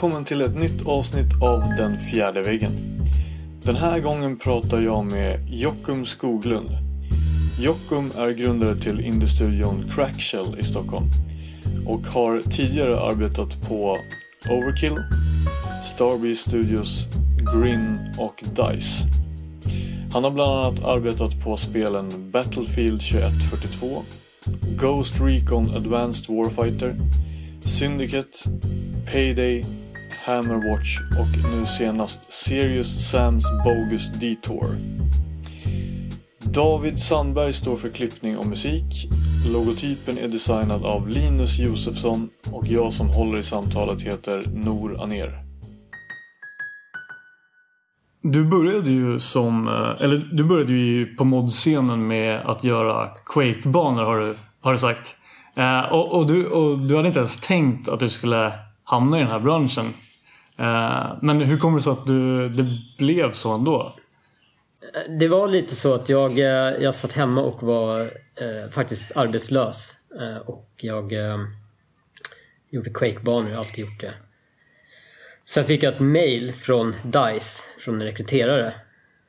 [0.00, 2.72] Välkommen till ett nytt avsnitt av Den fjärde väggen.
[3.62, 6.70] Den här gången pratar jag med Jockum Skoglund.
[7.60, 11.04] Jockum är grundare till indiestudion Crackshell i Stockholm
[11.86, 13.98] och har tidigare arbetat på
[14.50, 15.02] Overkill,
[15.84, 17.06] Starbee Studios,
[17.54, 19.04] Grin och DICE.
[20.12, 24.02] Han har bland annat arbetat på spelen Battlefield 2142,
[24.80, 26.94] Ghost Recon Advanced Warfighter,
[27.64, 28.38] Syndicate,
[29.12, 29.64] Payday,
[30.30, 34.66] Hammerwatch och nu senast Serious Sams Bogus Detour.
[36.44, 39.08] David Sandberg står för klippning och musik.
[39.52, 45.44] Logotypen är designad av Linus Josefsson och jag som håller i samtalet heter Nor Aner.
[48.22, 54.04] Du började ju som, eh, eller du började ju på modscenen med att göra Quake-banor
[54.04, 55.16] har du, har du sagt.
[55.56, 58.52] Eh, och, och, du, och du hade inte ens tänkt att du skulle
[58.84, 59.94] hamna i den här branschen.
[60.60, 63.96] Eh, men hur kommer det sig att du, det blev så ändå?
[64.94, 69.16] Eh, det var lite så att jag, eh, jag satt hemma och var eh, faktiskt
[69.16, 69.96] arbetslös.
[70.20, 71.38] Eh, och jag eh,
[72.70, 74.14] gjorde Quake-banor, jag har alltid gjort det.
[75.46, 78.74] Sen fick jag ett mail från DICE, från en rekryterare.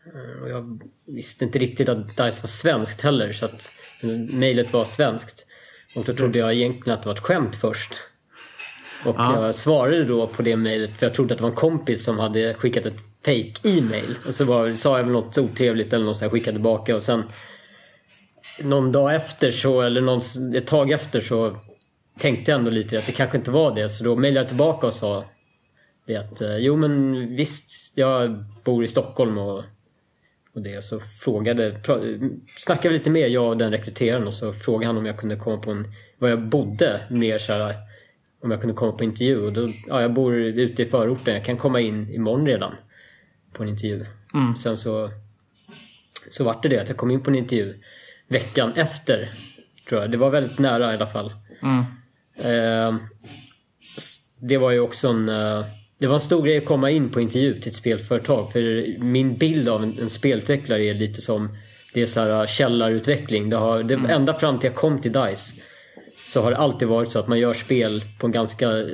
[0.05, 3.73] Eh, och jag visste inte riktigt att DICE var svenskt heller, så att
[4.29, 5.45] mejlet var svenskt.
[5.95, 7.93] Och då trodde jag egentligen att det var ett skämt först.
[9.05, 9.45] Och ja.
[9.45, 12.19] jag svarade då på det mejlet för jag trodde att det var en kompis som
[12.19, 14.17] hade skickat ett fake e-mail.
[14.27, 17.03] Och så var, sa jag väl något otrevligt eller något så jag skickade tillbaka och
[17.03, 17.23] sen
[18.59, 20.21] någon dag efter så, eller någon,
[20.55, 21.59] ett tag efter så
[22.19, 23.89] tänkte jag ändå lite att det kanske inte var det.
[23.89, 25.25] Så då mejlade jag tillbaka och sa
[26.07, 29.63] det att eh, jo men visst, jag bor i Stockholm och,
[30.55, 30.83] och det.
[30.83, 31.81] Så frågade,
[32.57, 35.35] snackade vi lite mer jag och den rekryteraren och så frågade han om jag kunde
[35.35, 35.87] komma på en,
[36.17, 37.75] var jag bodde mer såhär
[38.43, 39.45] om jag kunde komma på intervju.
[39.45, 42.75] Och då, ja, jag bor ute i förorten, jag kan komma in imorgon redan
[43.53, 44.05] på en intervju.
[44.33, 44.55] Mm.
[44.55, 45.11] Sen så,
[46.29, 47.79] så vart det det att jag kom in på en intervju
[48.27, 49.29] veckan efter.
[49.89, 50.11] Tror jag.
[50.11, 51.33] Det var väldigt nära i alla fall.
[51.61, 51.83] Mm.
[52.37, 53.01] Eh,
[54.39, 55.29] det var ju också en...
[55.29, 55.65] Eh,
[55.97, 58.51] det var en stor grej att komma in på intervju till ett spelföretag.
[58.51, 61.57] För min bild av en, en spelutvecklare är lite som
[61.93, 63.49] det är så här källarutveckling.
[63.49, 64.11] Det har, det, mm.
[64.11, 65.61] Ända fram till jag kom till DICE
[66.31, 68.85] så har det alltid varit så att man gör spel på en ganska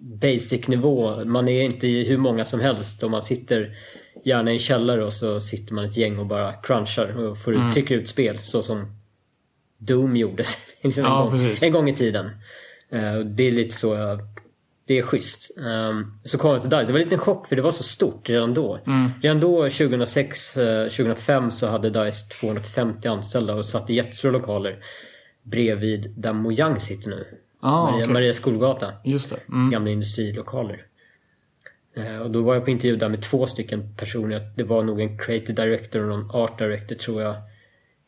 [0.00, 1.24] basic nivå.
[1.24, 3.74] Man är inte hur många som helst och man sitter
[4.24, 7.54] gärna i en källare och så sitter man ett gäng och bara crunchar och får
[7.54, 7.72] mm.
[7.72, 8.96] trycker ut spel så som
[9.78, 12.26] Doom gjordes liksom en, ja, gång, en gång i tiden.
[12.94, 14.18] Uh, det är lite så
[14.86, 15.50] det är schysst.
[15.58, 16.84] Um, så kom jag till DICE.
[16.84, 18.78] Det var en liten chock för det var så stort redan då.
[18.86, 19.10] Mm.
[19.22, 24.78] Redan då 2006, uh, 2005 så hade DICE 250 anställda och satt i jättestora lokaler
[25.46, 27.26] bredvid där Mojang sitter nu.
[27.60, 28.12] Ah, Maria, okay.
[28.12, 28.92] Maria Skolgata.
[29.04, 29.36] Just det.
[29.48, 29.70] Mm.
[29.70, 30.86] Gamla industrilokaler.
[31.96, 34.52] Eh, och då var jag på intervju där med två stycken personer.
[34.56, 37.36] Det var nog en creative director och någon art director tror jag.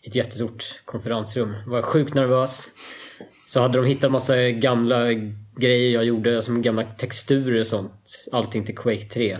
[0.03, 1.55] I ett jättestort konferensrum.
[1.65, 2.69] Jag var sjukt nervös.
[3.49, 5.13] Så hade de hittat massa gamla
[5.57, 8.29] grejer jag gjorde, som gamla texturer och sånt.
[8.33, 9.39] Allting till Quake 3.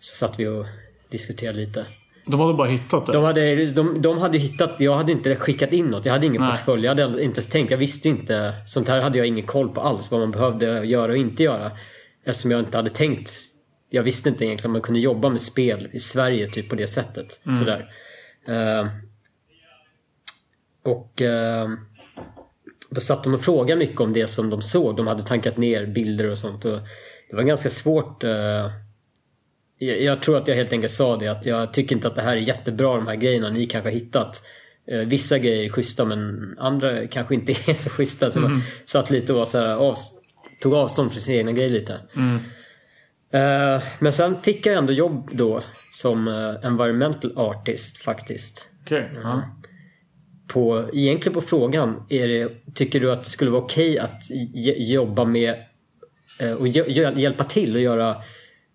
[0.00, 0.66] Så satt vi och
[1.10, 1.86] diskuterade lite.
[2.26, 3.12] De hade bara hittat det?
[3.12, 6.06] De hade, de, de hade hittat, jag hade inte skickat in något.
[6.06, 6.50] Jag hade ingen Nej.
[6.50, 6.84] portfölj.
[6.84, 7.70] Jag hade inte ens tänkt.
[7.70, 8.54] Jag visste inte.
[8.66, 10.10] Sånt här hade jag ingen koll på alls.
[10.10, 11.70] Vad man behövde göra och inte göra.
[12.24, 13.30] Eftersom jag inte hade tänkt.
[13.90, 16.86] Jag visste inte egentligen om man kunde jobba med spel i Sverige typ på det
[16.86, 17.40] sättet.
[17.46, 17.58] Mm.
[17.58, 17.88] Sådär.
[18.48, 18.88] Uh,
[20.84, 21.76] och uh,
[22.90, 24.96] då satt de och frågade mycket om det som de såg.
[24.96, 26.64] De hade tankat ner bilder och sånt.
[26.64, 26.78] Och
[27.30, 28.30] det var ganska svårt uh,
[29.84, 32.36] jag tror att jag helt enkelt sa det att jag tycker inte att det här
[32.36, 34.42] är jättebra de här grejerna ni kanske har hittat.
[34.88, 38.30] Eh, vissa grejer är schyssta men andra kanske inte är så schyssta.
[38.30, 38.52] Så mm.
[38.52, 39.96] man satt lite och var så här, av,
[40.60, 42.00] tog avstånd från sina egna grejer lite.
[42.16, 42.38] Mm.
[43.34, 48.68] Uh, men sen fick jag ändå jobb då som uh, environmental artist faktiskt.
[48.84, 48.98] Okay.
[48.98, 49.42] Uh -huh.
[50.48, 54.22] på, egentligen på frågan, är det, tycker du att det skulle vara okej okay att
[54.78, 55.54] jobba med
[56.58, 58.16] och hjälpa till och göra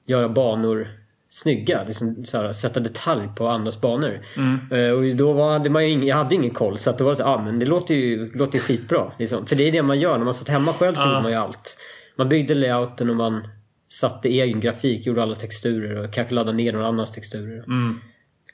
[0.09, 0.99] göra banor
[1.30, 1.84] snygga.
[1.88, 4.20] Liksom här, sätta detalj på andras banor.
[4.38, 4.72] Mm.
[4.72, 7.16] Uh, och då var, hade man ingen, jag hade ingen koll så att det var
[7.16, 9.12] så ah, men det låter ju låter skitbra.
[9.20, 9.48] Liksom.
[9.48, 11.38] För det är det man gör när man satt hemma själv så gjorde man ju
[11.38, 11.78] allt.
[12.18, 13.48] Man byggde layouten och man
[13.92, 17.58] satte egen grafik, gjorde alla texturer och kanske laddade ner någon annans texturer.
[17.58, 18.00] Mm.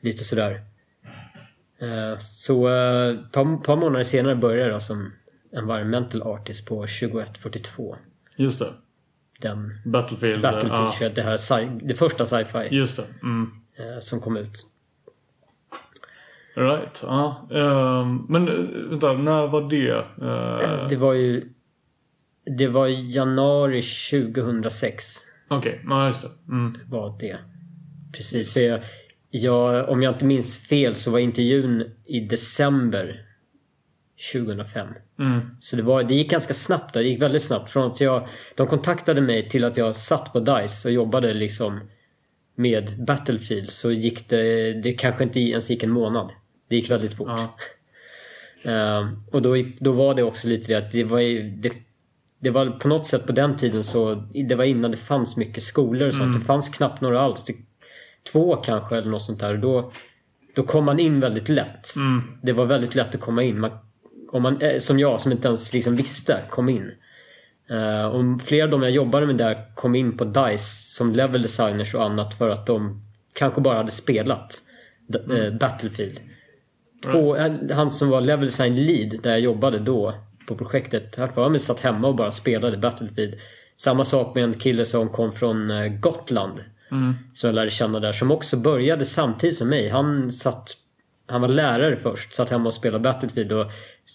[0.01, 0.61] Lite sådär.
[1.81, 5.11] Uh, så ett uh, par, par månader senare började jag som
[5.55, 7.95] environmental artist på 2142.
[8.37, 8.73] Just det
[9.41, 11.09] den Battlefield, Battlefield ja.
[11.15, 11.37] det här
[11.87, 12.67] det första sci-fi.
[12.71, 13.03] Just det.
[13.23, 13.51] Mm.
[13.77, 14.51] Eh, som kom ut.
[16.55, 17.47] Right, ja.
[17.51, 19.93] Uh, men eh, vänta, när var det?
[20.25, 20.87] Uh...
[20.89, 21.49] Det var ju
[22.57, 25.05] Det var januari 2006
[25.47, 26.29] Okej, ja just det.
[26.49, 26.77] Mm.
[26.87, 27.37] var det.
[28.13, 28.53] Precis.
[28.53, 28.79] För jag,
[29.29, 33.24] jag, om jag inte minns fel så var intervjun i december
[34.33, 34.87] 2005.
[35.19, 35.41] Mm.
[35.59, 37.03] Så det, var, det gick ganska snabbt där.
[37.03, 37.69] Det gick väldigt snabbt.
[37.69, 41.79] Från att jag, de kontaktade mig till att jag satt på DICE och jobbade liksom
[42.57, 46.31] med Battlefield så gick det, det kanske inte ens gick en månad.
[46.69, 47.27] Det gick väldigt fort.
[47.27, 47.55] Ja.
[48.71, 51.19] Ehm, och då, då var det också lite det att det var,
[51.61, 51.71] det,
[52.39, 54.15] det var på något sätt på den tiden så,
[54.47, 56.33] det var innan det fanns mycket skolor och sånt.
[56.39, 57.43] Det fanns knappt några alls.
[57.43, 57.53] Det,
[58.31, 59.53] två kanske eller något sånt där.
[59.53, 59.91] Och Då,
[60.55, 61.87] då kom man in väldigt lätt.
[62.43, 63.59] Det var väldigt lätt att komma in.
[63.59, 63.71] Man,
[64.35, 66.91] om man, eh, som jag som inte ens liksom visste, kom in.
[67.69, 71.41] Eh, och flera av dem jag jobbade med där kom in på DICE som level
[71.41, 73.01] designers och annat för att de
[73.33, 74.61] kanske bara hade spelat
[75.31, 76.19] eh, Battlefield.
[77.03, 77.35] Två,
[77.73, 80.13] han som var level design lead där jag jobbade då
[80.47, 81.15] på projektet.
[81.15, 83.33] Här för mig satt hemma och bara spelade Battlefield.
[83.77, 86.59] Samma sak med en kille som kom från Gotland.
[87.33, 88.11] Som jag lärde känna där.
[88.11, 89.89] Som också började samtidigt som mig.
[89.89, 90.77] Han satt
[91.27, 93.71] han var lärare först, satt hemma och spelade Battlefield och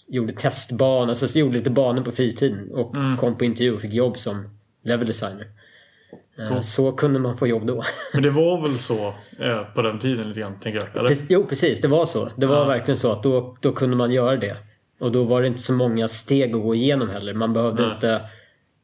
[0.09, 4.19] gjorde testbanor, alltså gjorde lite banor på fritiden och kom på intervju och fick jobb
[4.19, 4.49] som
[4.85, 5.47] level designer.
[6.39, 6.62] Eh, Cool.
[6.62, 7.83] Så kunde man få jobb då.
[8.15, 11.05] Men det var väl så eh, på den tiden lite grann, tänker jag?
[11.05, 11.17] Eller?
[11.29, 12.29] Jo precis, det var så.
[12.37, 14.57] Det var verkligen så att då, då kunde man göra det.
[15.01, 17.35] Och då var det inte så många steg att gå igenom heller.
[17.35, 17.95] Man behövde Nej.
[17.95, 18.21] inte...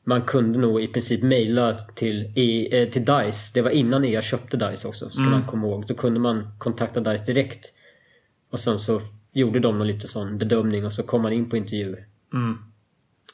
[0.09, 3.53] Man kunde nog i princip mejla till, i, eh, till DICE.
[3.55, 5.85] Det var innan EA köpte DICE också, ska man komma ihåg.
[5.87, 7.73] Då kunde man kontakta DICE direkt.
[8.57, 9.01] Och sen så
[9.33, 11.97] gjorde de någon lite sån bedömning och så kom man in på intervju.
[12.35, 12.59] Mm.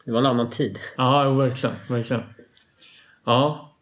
[0.06, 0.78] Det var en annan tid.
[0.96, 1.74] Ja, verkligen.
[1.88, 2.22] Verkligen.
[3.26, 3.72] Ja,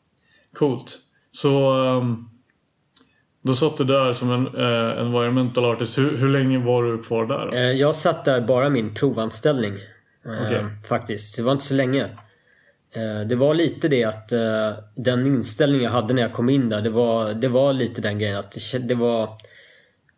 [0.54, 0.98] coolt.
[1.32, 1.72] Så...
[1.84, 2.26] ehm,
[3.42, 5.98] då satt du där som en eh, environmental artist.
[5.98, 7.46] Hur, hur länge var du kvar där?
[7.46, 7.52] Då?
[7.56, 9.75] Eh, Jag satt där bara min provanställning.
[10.25, 10.64] eh, Okej.
[10.88, 11.37] Faktiskt.
[11.37, 12.04] Det var inte så länge.
[12.94, 16.69] Eh, Det var lite det att eh, den inställning jag hade när jag kom in
[16.69, 19.38] där, det var, det var lite den grejen att det, det var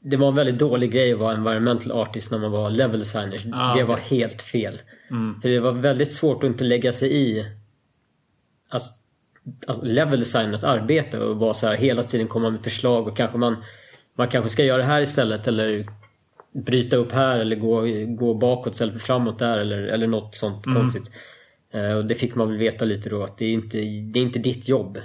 [0.04, 3.38] det var en väldigt dålig grej att vara environmental artist när man var level designer.
[3.52, 4.80] Ah, det var helt fel.
[5.10, 5.40] Mm.
[5.40, 7.46] För det var väldigt svårt att inte lägga sig i
[8.68, 8.92] alltså,
[9.66, 13.38] alltså level designers arbete och vara så här hela tiden komma med förslag och kanske
[13.38, 13.56] man
[14.18, 15.86] man kanske ska göra det här istället eller
[16.64, 17.82] bryta upp här eller gå,
[18.16, 21.10] gå bakåt istället för framåt där eller, eller något sånt konstigt.
[21.74, 24.22] Eh, och det fick man väl veta lite då att det är inte, det är
[24.22, 24.98] inte ditt jobb.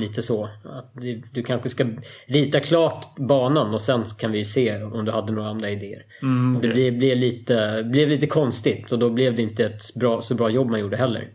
[0.00, 0.44] Lite så.
[0.64, 1.86] Att du, du kanske ska
[2.26, 6.04] rita klart banan och sen kan vi se om du hade några andra idéer.
[6.22, 6.70] Mm, Det okej.
[6.72, 10.50] blev, blev, lite, blev lite konstigt och då blev det inte ett bra, så bra
[10.50, 11.28] jobb man gjorde heller.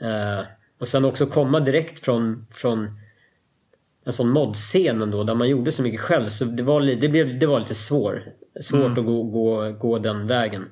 [0.00, 0.44] Eh,
[0.80, 2.88] och sen också komma direkt från, från
[4.04, 6.28] en sån modscen ändå där man gjorde så mycket själv.
[6.28, 8.22] Så det var, det blev, det var lite svår,
[8.60, 10.64] svårt att gå, gå, gå den vägen.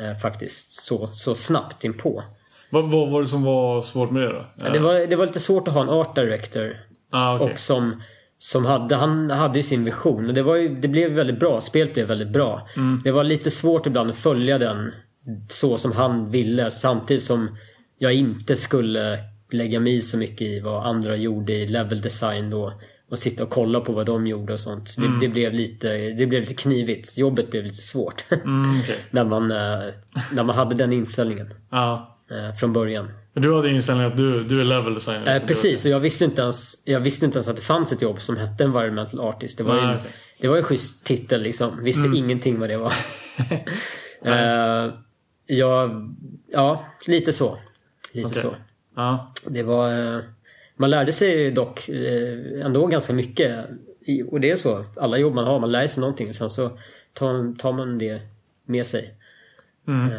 [0.00, 0.72] Eh, faktiskt.
[0.72, 2.22] Så, så snabbt inpå.
[2.70, 4.46] Vad, vad var det som var svårt med det då?
[4.56, 6.76] Ja, Det, var, det var lite svårt att ha en art director.
[7.12, 7.52] ah, okej.
[7.52, 8.02] Och som,
[8.38, 10.26] som hade, han hade ju sin vision.
[10.26, 11.60] Och det, var ju, det blev väldigt bra.
[11.60, 12.68] Spelet blev väldigt bra.
[13.04, 14.92] Det var lite svårt ibland att följa den
[15.48, 16.70] så som han ville.
[16.70, 17.56] Samtidigt som
[17.98, 19.18] jag inte skulle
[19.52, 22.72] lägga mig så mycket i vad andra gjorde i level design då.
[23.10, 24.96] Och sitta och kolla på vad de gjorde och sånt.
[24.98, 27.18] Det, det, blev, lite, det blev lite knivigt.
[27.18, 28.24] Jobbet blev lite svårt.
[28.30, 28.96] Mm, okej.
[29.10, 29.94] när, man, eh,
[30.32, 32.17] när man hade den inställningen Ja.
[32.30, 33.10] Eh, från början.
[33.32, 35.36] Men du hade inställningen att du, du är level designer?
[35.36, 38.02] Eh, precis, och jag visste, inte ens, jag visste inte ens att det fanns ett
[38.02, 39.58] jobb som hette environmental artist.
[39.58, 40.00] Det var ju, Nej, en,
[40.40, 41.84] det var en schysst titel liksom.
[41.84, 42.92] Visste ingenting vad det var.
[44.26, 44.94] uh,
[45.46, 46.14] jag,
[46.52, 47.58] ja, lite så.
[48.12, 48.42] Lite Okej.
[48.42, 48.54] så.
[48.96, 49.32] Ja.
[49.46, 50.16] Det var...
[50.16, 50.20] eh,
[50.76, 53.66] man lärde sig dock eh, ändå ganska mycket.
[54.30, 54.84] Och det är så.
[54.96, 56.34] Alla jobb man har, man lär sig någonting.
[56.34, 56.70] Sen så
[57.12, 58.20] tar, tar man det
[58.66, 59.14] med sig.
[59.88, 60.10] Mm.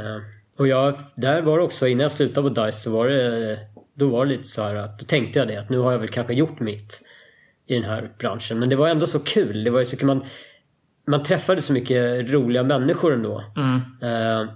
[0.59, 3.59] Och jag, där var det också, innan jag slutade på DICE så var det...
[3.93, 5.99] Då var det lite så här att, då tänkte jag det att nu har jag
[5.99, 7.01] väl kanske gjort mitt
[7.67, 8.59] i den här branschen.
[8.59, 9.63] Men det var ändå så kul.
[9.63, 10.05] Det var så.
[10.05, 10.23] Man,
[11.07, 13.43] man träffade så mycket roliga människor ändå.
[13.57, 13.81] Mm.
[14.01, 14.49] Eh,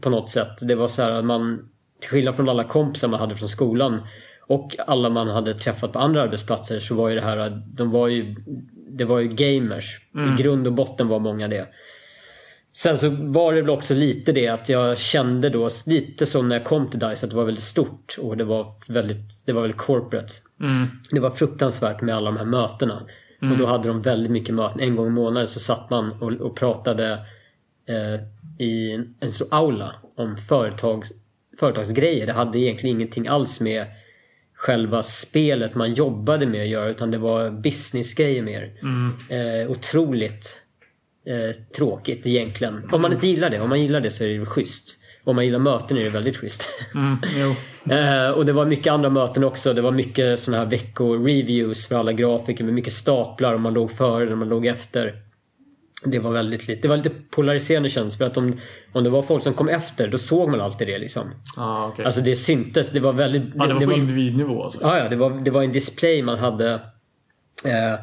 [0.00, 0.58] på något sätt.
[0.60, 1.68] Det var så här att man,
[2.00, 4.02] till skillnad från alla kompisar man hade från skolan
[4.46, 7.90] och alla man hade träffat på andra arbetsplatser så var ju det här, att de
[7.90, 8.34] var ju,
[8.90, 10.00] det var ju gamers.
[10.38, 11.68] I grund och botten var många det.
[12.74, 16.56] Sen så var det väl också lite det att jag kände då lite som när
[16.56, 19.62] jag kom till DICE att det var väldigt stort och det var väldigt, det var
[19.62, 20.32] väldigt corporate.
[20.60, 20.86] Mm.
[21.10, 23.06] Det var fruktansvärt med alla de här mötena.
[23.50, 24.80] Och då hade de väldigt mycket möten.
[24.80, 27.12] En gång i månaden så satt man och, och pratade
[27.88, 28.20] eh,
[28.58, 31.12] i en, en stor aula om företags,
[31.60, 32.26] företagsgrejer.
[32.26, 33.86] Det hade egentligen ingenting alls med
[34.54, 38.72] själva spelet man jobbade med att göra utan det var businessgrejer mer.
[39.30, 40.61] Eh, otroligt
[41.26, 42.90] eh, tråkigt egentligen.
[42.92, 43.60] Om man inte gillar det.
[43.60, 44.98] Om man gillar det så är det schysst.
[45.24, 46.68] om man gillar möten är det väldigt schysst.
[46.94, 47.16] Mm.
[47.90, 49.72] Eh, och det var mycket andra möten också.
[49.72, 53.90] Det var mycket sådana här veckoreviews för alla grafiker med mycket staplar om man låg
[53.90, 55.14] före och man låg efter.
[56.04, 58.56] Det var väldigt lite, det var lite polariserande känns för att om,
[58.92, 61.30] om det var folk som kom efter då såg man alltid det liksom.
[61.56, 62.04] Ah, okay.
[62.04, 63.42] Alltså det syntes, det var väldigt...
[63.54, 64.78] Ja, det var på individnivå alltså?
[64.82, 66.72] Ja, ja det, var, det var en display man hade.
[67.64, 67.94] Eh,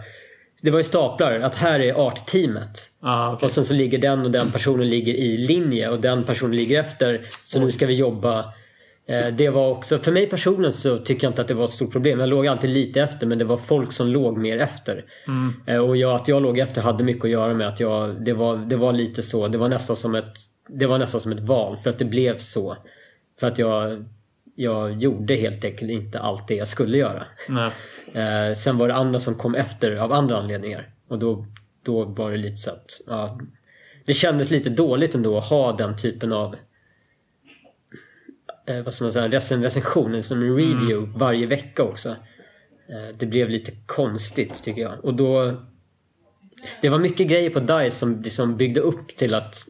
[0.61, 2.89] det var ju staplar, att här är artteamet.
[3.01, 3.45] Ah, okay.
[3.45, 6.79] Och sen så ligger den och den personen ligger i linje och den personen ligger
[6.79, 7.21] efter.
[7.43, 8.53] Så nu ska vi jobba.
[9.07, 11.69] Eh, det var också, för mig personligen så tycker jag inte att det var ett
[11.69, 12.19] stort problem.
[12.19, 15.05] Jag låg alltid lite efter men det var folk som låg mer efter.
[15.27, 15.53] Mm.
[15.67, 18.33] Eh, och jag, att jag låg efter hade mycket att göra med att jag, det
[18.33, 19.47] var, det var lite så.
[19.47, 20.33] Det var nästan som ett,
[20.69, 22.77] det var nästan som ett val för att det blev så.
[23.39, 24.05] För att jag,
[24.59, 27.25] jag gjorde helt enkelt inte allt det jag skulle göra.
[28.13, 30.89] Eh, sen var det andra som kom efter av andra anledningar.
[31.07, 31.45] Och då,
[31.85, 33.01] då var det lite så att...
[33.07, 33.39] Ja,
[34.05, 36.55] det kändes lite dåligt ändå att ha den typen av
[38.67, 42.09] eh, vad ska man säga, recen, recension, som en review varje vecka också.
[42.89, 45.05] Eh, det blev lite konstigt tycker jag.
[45.05, 45.53] Och då...
[46.81, 49.67] Det var mycket grejer på DICE som liksom byggde upp till att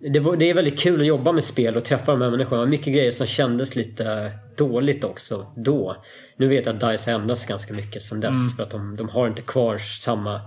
[0.00, 2.60] det, var, det är väldigt kul att jobba med spel och träffa de här människorna.
[2.60, 5.96] Var mycket grejer som kändes lite dåligt också då.
[6.36, 9.08] Nu vet jag att DICE har ändrats ganska mycket sen dess för att de, de
[9.08, 10.40] har inte kvar samma,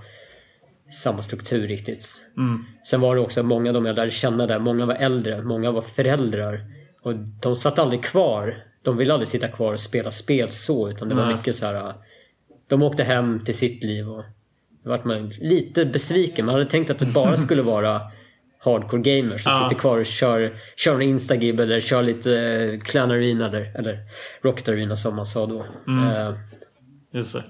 [0.93, 2.05] samma struktur riktigt.
[2.37, 2.65] Mm.
[2.87, 5.71] Sen var det också många av de jag lärde känna där, många var äldre, många
[5.71, 6.65] var föräldrar.
[7.01, 8.63] Och de satt aldrig kvar.
[8.83, 11.35] De ville aldrig sitta kvar och spela spel så utan det var Nej.
[11.35, 11.93] mycket så här.
[12.67, 14.23] De åkte hem till sitt liv och
[14.83, 16.45] då vart man lite besviken.
[16.45, 18.01] Man hade tänkt att det bara skulle vara
[18.65, 19.69] hardcore gamers som Ja.
[19.69, 23.99] sitter kvar och kör, kör en instagib eller kör lite eh, Clan Arena eller, eller
[24.43, 25.65] Rocket Arena som man sa då.
[25.87, 26.07] Mm.
[26.07, 26.33] Eh,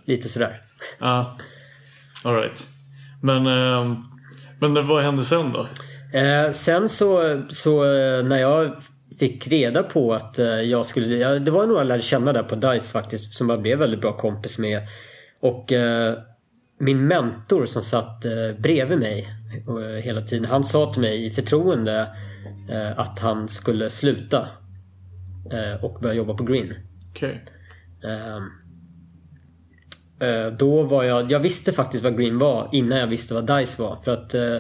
[0.06, 0.62] lite sådär.
[1.00, 1.38] Ja.
[2.24, 2.68] Alright.
[3.22, 3.96] Men, ehm,
[4.60, 5.68] men vad hände sen då?
[6.20, 8.72] Eh, sen så, så eh, när jag
[9.20, 11.16] fick reda på att eh, jag skulle...
[11.16, 14.02] Ja, det var några jag lärde känna där på DICE faktiskt som jag blev väldigt
[14.02, 14.82] bra kompis med.
[15.42, 16.18] Och eh,
[16.80, 19.28] min mentor som satt eh, bredvid mig eh,
[20.04, 20.46] hela tiden.
[20.46, 22.08] Han sa till mig i förtroende
[22.70, 24.48] eh, att han skulle sluta
[25.52, 26.74] eh, och börja jobba på Green.
[27.10, 27.46] Okej.
[28.04, 28.44] Ehm,
[30.20, 33.82] eh, då var jag, jag visste faktiskt vad Green var innan jag visste vad DICE
[33.82, 34.02] var.
[34.04, 34.58] För att eh,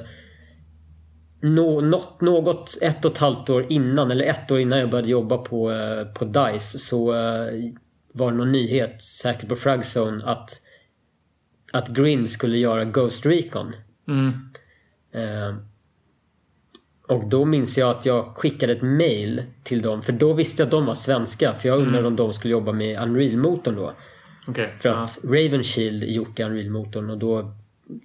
[1.41, 5.09] nå, något, något ett och ett halvt år innan, eller ett år innan jag började
[5.09, 7.71] jobba på, eh, på DICE så eh,
[8.13, 10.49] var det någon nyhet, säkert på Fragzone, att,
[11.71, 13.71] att Green skulle göra Ghost Recon.
[14.07, 14.52] Mm.
[15.13, 15.55] Eh,
[17.07, 20.01] och då minns jag att jag skickade ett mail till dem.
[20.01, 21.53] För då visste jag att de var svenska.
[21.53, 23.93] För jag undrade om de skulle jobba med Unreal-motorn då.
[24.47, 24.75] Okej.
[24.79, 24.95] För ja.
[24.95, 27.53] att Raven Shield gjort i Unreal-motorn och då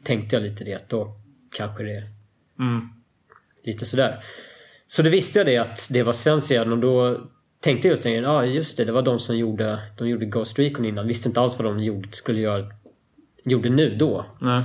[0.05, 1.13] tänkte jag lite det att då
[1.57, 2.09] kanske det är
[2.59, 2.89] Mm.
[3.65, 4.19] lite sådär.
[4.87, 7.21] Så då visste jag det att det var svenskt redan och då
[7.61, 10.27] tänkte jag just det, ja ah, just det, det var de som gjorde, de gjorde
[10.27, 11.07] Ghost Recon innan.
[11.07, 12.67] Visste inte alls vad de gjorde, skulle göra,
[13.45, 14.27] gjorde nu då.
[14.41, 14.63] Nej.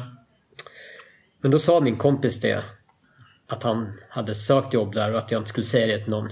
[1.43, 2.63] Men då sa min kompis det.
[3.47, 6.29] Att han hade sökt jobb där och att jag inte skulle säga det till någon.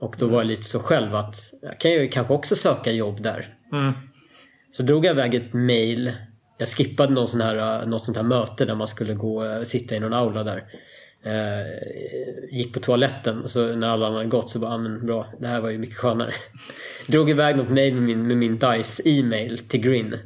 [0.00, 3.22] Och då var jag lite så själv att jag kan ju kanske också söka jobb
[3.22, 3.56] där.
[3.72, 3.92] Mm.
[4.72, 6.12] Så drog jag iväg ett mail.
[6.58, 10.00] Jag skippade någon sån här, något sånt här möte där man skulle gå sitta i
[10.00, 10.64] någon aula där.
[11.24, 15.26] Eh, gick på toaletten och så när alla hade gått så bara, ah, men bra,
[15.40, 16.32] det här var ju mycket skönare.
[17.06, 20.18] drog iväg något mail med min, med min DICE e-mail till.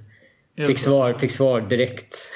[0.57, 2.33] Just Fick svar, fick svar direkt.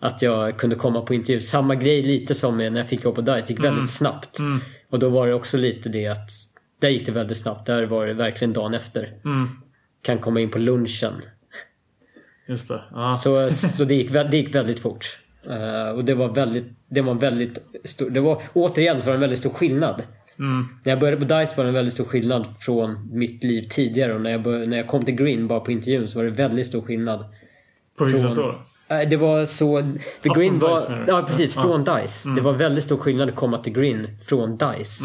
[0.00, 1.40] Att jag kunde komma på intervju.
[1.40, 3.40] Samma grej lite som när jag fick jobb på DICE.
[3.46, 4.38] Det gick väldigt snabbt.
[4.38, 4.60] Mm.
[4.90, 6.30] Och då var det också lite det att
[6.80, 7.66] där gick det väldigt snabbt.
[7.66, 9.02] Där var det verkligen dagen efter.
[9.24, 9.48] Mm.
[10.02, 11.12] Kan komma in på lunchen.
[12.48, 12.82] Just det.
[12.90, 13.14] Ja.
[13.14, 15.18] Så, så det, gick, det gick väldigt fort.
[15.50, 19.16] Eh, och det var väldigt, det var väldigt stor, det var, återigen så var det
[19.16, 20.02] en väldigt stor skillnad.
[20.38, 20.68] Mm.
[20.84, 24.14] När jag började på DICE var det en väldigt stor skillnad från mitt liv tidigare
[24.14, 26.30] och när jag, bör, när jag kom till Green bara på intervjun så var det
[26.30, 27.24] väldigt stor skillnad.
[27.98, 28.66] På vilket sätt då?
[28.88, 29.76] Eh, Det var så...
[29.82, 29.88] The
[30.22, 30.80] Ja, från var...
[30.80, 31.04] DICE?
[31.06, 31.56] Ja, precis.
[31.56, 31.62] Ja.
[31.62, 32.28] Från DICE.
[32.36, 35.04] Det var väldigt stor skillnad att komma till Green från DICE.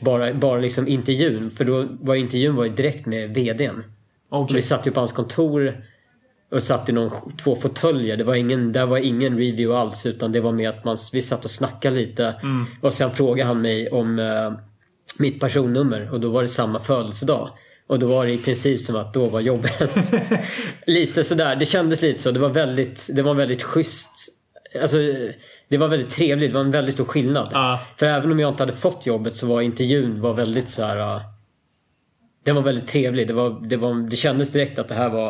[0.00, 1.50] Bara, bara liksom intervjun.
[1.50, 3.82] För då var intervjun var ju direkt med VDn.
[4.30, 4.56] Okej.
[4.56, 5.84] Vi satt ju på hans kontor
[6.52, 7.10] och satt i någon,
[7.42, 8.16] två fåtöljer.
[8.16, 11.22] Det var ingen, där var ingen review alls utan det var med att man, vi
[11.22, 12.34] satt och snackade lite.
[12.80, 14.52] Och sen frågade han mig om eh,
[15.18, 17.50] mitt personnummer och då var det samma födelsedag.
[17.86, 19.96] Och då var det i princip som att då var jobbet.
[20.86, 22.30] lite sådär, det kändes lite så.
[22.30, 24.28] Det var väldigt, det var väldigt schysst.
[24.82, 24.96] Alltså,
[25.68, 26.50] det var väldigt trevligt.
[26.50, 27.48] Det var en väldigt stor skillnad.
[27.52, 27.80] Ja.
[27.96, 31.16] För även om jag inte hade fått jobbet så var intervjun var väldigt så här.
[31.16, 31.22] äh,
[32.44, 33.26] Den var väldigt trevlig.
[33.28, 35.28] Det, var, det, var, det kändes direkt att det här var...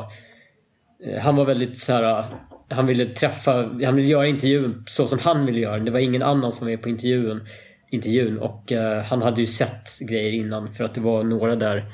[1.06, 2.18] eh, Han var väldigt så här.
[2.18, 2.25] äh,
[2.70, 3.52] Han ville träffa...
[3.84, 5.78] Han ville göra intervjun så som han ville göra.
[5.78, 7.49] Det var ingen annan som var med på intervjun.
[7.90, 11.84] intervjun och eh, han hade ju sett grejer innan för att det var några där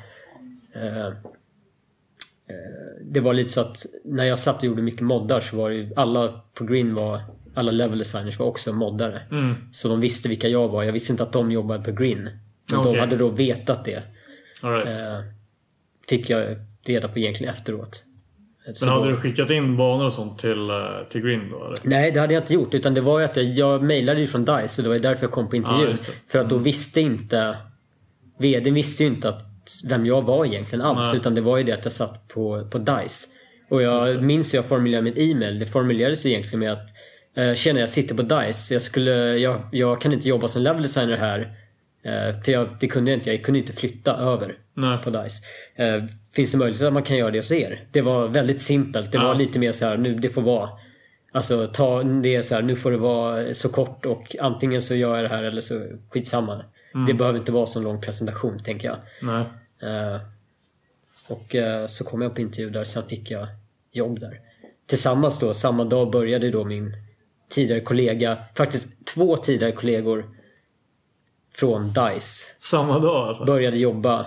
[3.03, 5.77] det var lite så att när jag satt och gjorde mycket moddar så var det
[5.77, 7.21] ju alla på Green var
[7.55, 9.23] alla level designers var också moddare.
[9.31, 9.55] Mm.
[9.73, 10.83] Så de visste vilka jag var.
[10.83, 12.23] Jag visste inte att de jobbade på Green.
[12.71, 12.93] Men Okej.
[12.93, 14.03] de hade då vetat det.
[14.63, 14.87] Right.
[15.03, 15.21] Eh,
[16.09, 18.05] fick jag reda på egentligen efteråt.
[18.75, 20.77] Så Men hade då- du skickat in vanor och sånt till, eh,
[21.11, 21.77] till Green då eller?
[21.85, 22.75] Nej, det hade jag inte gjort.
[22.75, 25.03] Utan det var ju att jag, jag mejlade ju från DICE och det var ju
[25.03, 25.89] därför jag kom på intervjun.
[26.07, 26.11] Det.
[26.33, 27.57] för att då visste inte...
[28.39, 29.43] VD visste ju inte att,
[29.85, 31.13] vem jag var egentligen alls.
[31.13, 31.21] Nej.
[31.21, 33.29] Utan det var ju det att jag satt på, på DICE.
[33.69, 35.59] Och jag minns hur jag formulerade min e-mail.
[35.59, 36.89] Det formulerades egentligen med att
[37.37, 38.75] eh, Tjena, jag sitter på DICE.
[38.75, 41.41] Jag, skulle, jag, jag kan inte jobba som level designer här.
[42.05, 43.31] Eh, för jag, det kunde jag inte.
[43.31, 44.99] Jag kunde inte flytta över Nej.
[45.03, 45.45] på DICE.
[45.77, 47.85] Eh, finns det möjlighet att man kan göra det hos er?
[47.93, 49.13] Det var väldigt simpelt.
[49.13, 49.25] Det Ja.
[49.25, 50.69] var lite mer så här, nu det får vara.
[51.33, 54.95] Alltså ta, det är så här, nu får det vara så kort och antingen så
[54.95, 56.65] gör jag det här eller så skitsamma.
[57.07, 58.97] Det behöver inte vara så lång presentation tänker jag.
[59.23, 59.45] Nej.
[59.83, 60.21] Eh,
[61.29, 63.49] och eh, så kom jag på intervju där, sen fick jag
[63.93, 64.41] jobb där.
[64.87, 66.93] Tillsammans då, samma dag började då min
[67.49, 70.31] tidigare kollega, faktiskt två tidigare kollegor
[71.55, 73.45] från DICE Samma dag alltså?
[73.45, 74.27] började jobba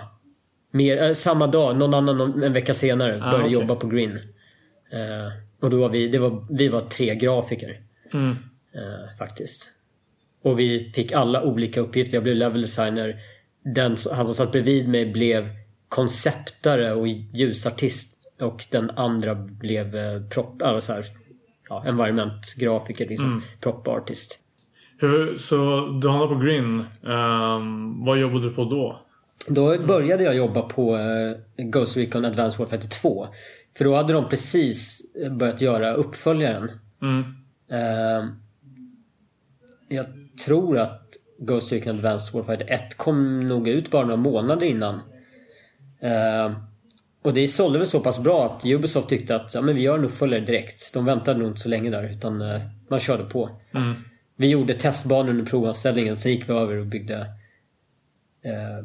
[0.70, 3.52] mer, eh, samma dag, någon annan någon, en vecka senare Ah, började okej.
[3.52, 4.16] jobba på Green.
[4.90, 7.80] Eh, och då var vi, det var, vi var tre grafiker
[8.12, 8.30] Mm.
[8.74, 9.70] eh, faktiskt.
[10.42, 12.14] Och vi fick alla olika uppgifter.
[12.16, 13.16] Jag blev level designer.
[13.64, 15.48] Den, han som satt bredvid mig blev
[15.88, 18.26] konceptare och ljusartist.
[18.40, 21.04] Och den andra blev eh, prop, alltså så här,
[21.68, 23.42] ja, environment-grafiker, liksom.
[23.60, 24.38] Prop artist.
[24.98, 26.80] Hur, så du hamnade på Green.
[27.06, 29.00] Ehm, vad jobbade du på då?
[29.48, 33.28] Då började jag jobba på eh, Ghost Recon Advanced Warfare 2.
[33.76, 36.70] För då hade de precis börjat göra uppföljaren.
[37.02, 37.20] Mm.
[37.70, 38.28] Eh,
[39.88, 40.06] jag
[40.44, 41.03] tror att
[41.38, 44.94] Ghost Recon Advanced Warfare 1 kom nog ut bara några månader innan.
[46.00, 46.52] Eh,
[47.24, 49.98] och det sålde väl så pass bra att Ubisoft tyckte att ja, men vi gör
[49.98, 50.94] en uppföljare direkt.
[50.94, 53.50] De väntade nog inte så länge där utan eh, man körde på.
[53.74, 53.94] Mm.
[54.36, 57.16] Vi gjorde testbanor under provanställningen, sen gick vi över och byggde
[58.44, 58.84] eh,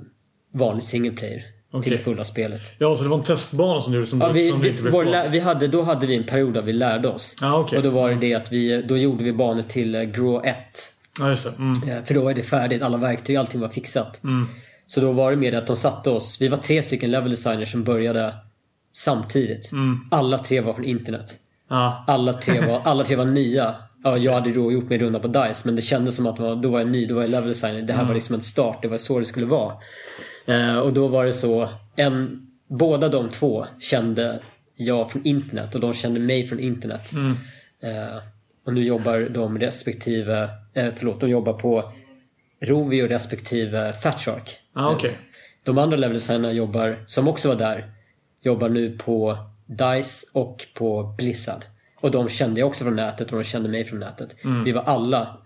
[0.53, 1.91] vanlig single player till Okej.
[1.91, 2.73] det fulla spelet.
[2.79, 4.71] Ja, så det var en testbana som du som, Ja, vi, som vi,
[5.11, 7.35] lä- vi hade, då hade vi en period där vi lärde oss.
[7.41, 7.77] Ja, okej.
[7.77, 10.55] Och då var det det att vi, då gjorde vi banor till Grow 1.
[11.19, 11.53] Ja, just det.
[11.57, 11.89] Mm.
[11.89, 14.23] Eh, För då är det färdigt, alla verktyg, allting var fixat.
[14.23, 14.47] Mm.
[14.87, 17.71] Så då var det med att de satte oss, vi var tre stycken level designers
[17.71, 18.33] som började
[18.93, 19.71] samtidigt.
[19.71, 19.99] Mm.
[20.11, 21.37] Alla tre var från internet.
[21.69, 22.03] Ja.
[22.07, 23.75] Alla tre var, alla tre var nya.
[24.03, 26.61] Ja, jag hade då gjort min runda på DICE men det kändes som att man,
[26.61, 27.81] då var jag ny, då var jag level designer.
[27.81, 29.73] Det här var liksom en start, det var så det skulle vara.
[30.45, 34.43] Eh, och då var det så, en, båda de två kände
[34.75, 37.11] jag från internet och de kände mig från internet.
[37.13, 37.31] Mm.
[37.83, 38.17] Eh,
[38.65, 41.93] och nu jobbar de respektive, eh, förlåt, de jobbar på
[42.61, 44.57] Rovio respektive Fat Shark.
[44.75, 45.17] Ja, okej.
[45.63, 47.91] De andra level designerna jobbar, som också var där,
[48.41, 51.63] jobbar nu på DICE och på Blizzard.
[52.01, 54.35] Och de kände jag också från nätet och de kände mig från nätet.
[54.65, 55.37] Vi var alla,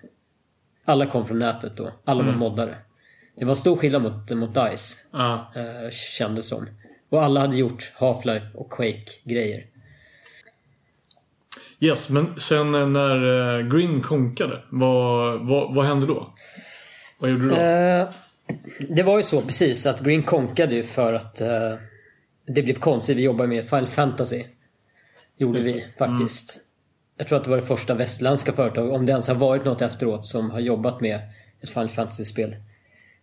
[0.85, 1.91] alla kom från nätet då.
[2.05, 2.75] Alla var moddare.
[3.35, 5.51] Det var en stor skillnad mot, mot DICE, Ja.
[5.55, 6.67] eh, kändes som.
[7.09, 9.65] Och alla hade gjort Half-Life och Quake-grejer.
[11.83, 16.33] Yes, men sen eh, när eh, Green konkade, vad, vad, vad hände då?
[17.19, 17.55] Vad gjorde du då?
[17.55, 18.09] Eh,
[18.89, 21.73] det var ju så precis att Green konkade ju för att eh,
[22.47, 23.17] det blev konstigt.
[23.17, 24.43] Vi jobbade med Final Fantasy.
[25.37, 26.59] Gjorde vi faktiskt.
[27.17, 29.81] Jag tror att det var det första västländska företag, om det ens har varit något
[29.81, 31.19] efteråt, som har jobbat med
[31.63, 32.55] ett Final Fantasy-spel.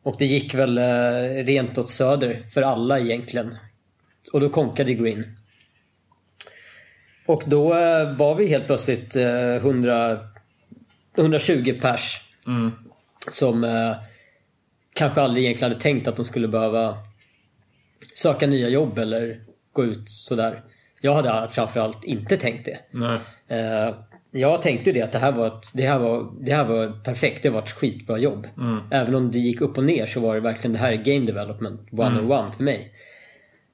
[0.02, 3.56] Och det gick väl eh, rent åt söder för alla egentligen.
[4.32, 5.36] Och då konkade Green.
[7.26, 10.18] Och då eh, var vi helt plötsligt eh, 100,
[11.18, 12.70] 120 pers Mm.
[13.30, 13.92] som eh,
[14.94, 16.98] kanske aldrig egentligen hade tänkt att de skulle behöva
[18.14, 19.40] söka nya jobb eller
[19.72, 20.62] gå ut sådär.
[21.00, 22.78] Jag hade framförallt inte tänkt det.
[22.90, 23.18] Nej.
[23.48, 23.94] Eh,
[24.30, 27.42] jag tänkte det att det här var, ett, det här var, det här var perfekt.
[27.42, 28.46] Det var ett skitbra jobb.
[28.90, 31.26] Även om det gick upp och ner så var det verkligen det här är game
[31.26, 32.92] development one on one för mig.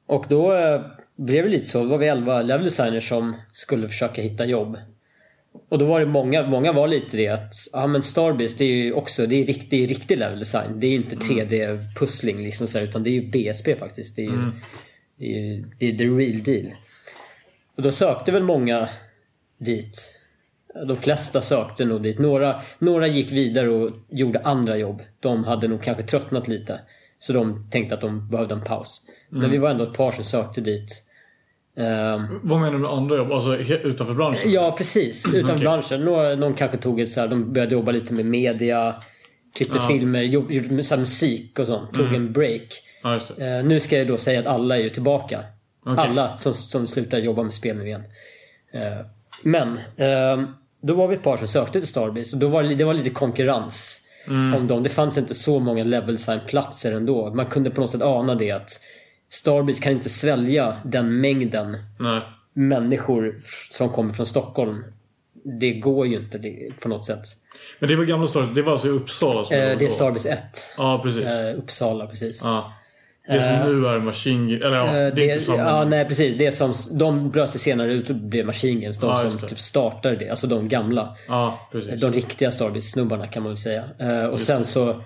[0.07, 0.81] Och då eh,
[1.17, 1.83] blev det lite så.
[1.83, 4.79] Då var vi 11 level designers som skulle försöka hitta jobb.
[5.69, 8.73] Och då var det många, många var lite det att, ja men Starbase det är
[8.77, 10.81] ju också, det är riktig, riktig level design.
[10.81, 14.17] Det är ju inte 3D-pussling liksom så här, utan det är ju BSP faktiskt.
[14.17, 14.39] Det är ju,
[15.19, 16.73] det är, ju- det är the real deal.
[17.77, 18.89] Och då sökte väl många
[19.59, 20.13] dit.
[20.89, 22.19] De flesta sökte nog dit.
[22.19, 25.03] Några, några gick vidare och gjorde andra jobb.
[25.21, 26.81] De hade nog kanske tröttnat lite.
[27.19, 29.03] Så de tänkte att de behövde en paus.
[29.31, 31.03] Men vi var ändå ett par som sökte dit.
[31.77, 33.33] Ehm, Vad menar du med andra jobb?
[33.33, 34.51] Alltså utanför branschen?
[34.53, 35.35] Ja, precis.
[35.35, 35.65] Utanför Okej.
[35.65, 36.01] branschen.
[36.05, 38.95] Några, någon kanske tog ett så här, de började jobba lite med media.
[39.57, 39.89] klippte Ja.
[39.89, 41.95] filmer, gjorde, gjorde så musik och sånt.
[41.95, 42.63] Tog en break.
[43.03, 43.15] Ja.
[43.17, 45.45] Eh, nu ska jag då säga att alla är ju tillbaka.
[45.87, 46.05] Okej.
[46.05, 48.03] Alla som, som slutar jobba med spel nu igen.
[48.73, 49.07] Eh,
[49.43, 50.49] men, eh,
[50.83, 52.95] då var vi ett par som sökte till Starbase och då var det, det var
[52.95, 54.83] lite konkurrens om dem.
[54.83, 57.35] Det fanns inte så många level platser ändå.
[57.35, 58.71] Man kunde på något sätt ana det att
[59.31, 62.21] Starbase kan inte svälja den mängden Nej.
[62.55, 64.85] människor som kommer från Stockholm.
[65.61, 67.23] Det går ju inte det, på något sätt.
[67.79, 68.53] Men det var gamla Starbase.
[68.55, 69.89] Det var alltså i Uppsala som Eh, det är?
[69.89, 70.41] Starbase 1.
[70.77, 71.25] Ja, precis.
[71.25, 72.41] Eh, Uppsala, precis.
[72.45, 72.73] Ja.
[73.29, 75.59] Det som nu är Machine Gun- Eller ja, det Eh, är det, inte samma.
[75.59, 76.37] ja, nej precis.
[76.37, 78.99] Det som, de bröt sig senare ut och blev Machine Guns.
[78.99, 79.49] De Ja, som just det.
[79.49, 80.29] typ startade det.
[80.31, 81.17] Alltså de gamla.
[81.29, 82.01] Ja, precis.
[82.01, 83.85] De riktiga Starbase-snubbarna kan man väl säga.
[83.99, 85.03] Eh, och sen så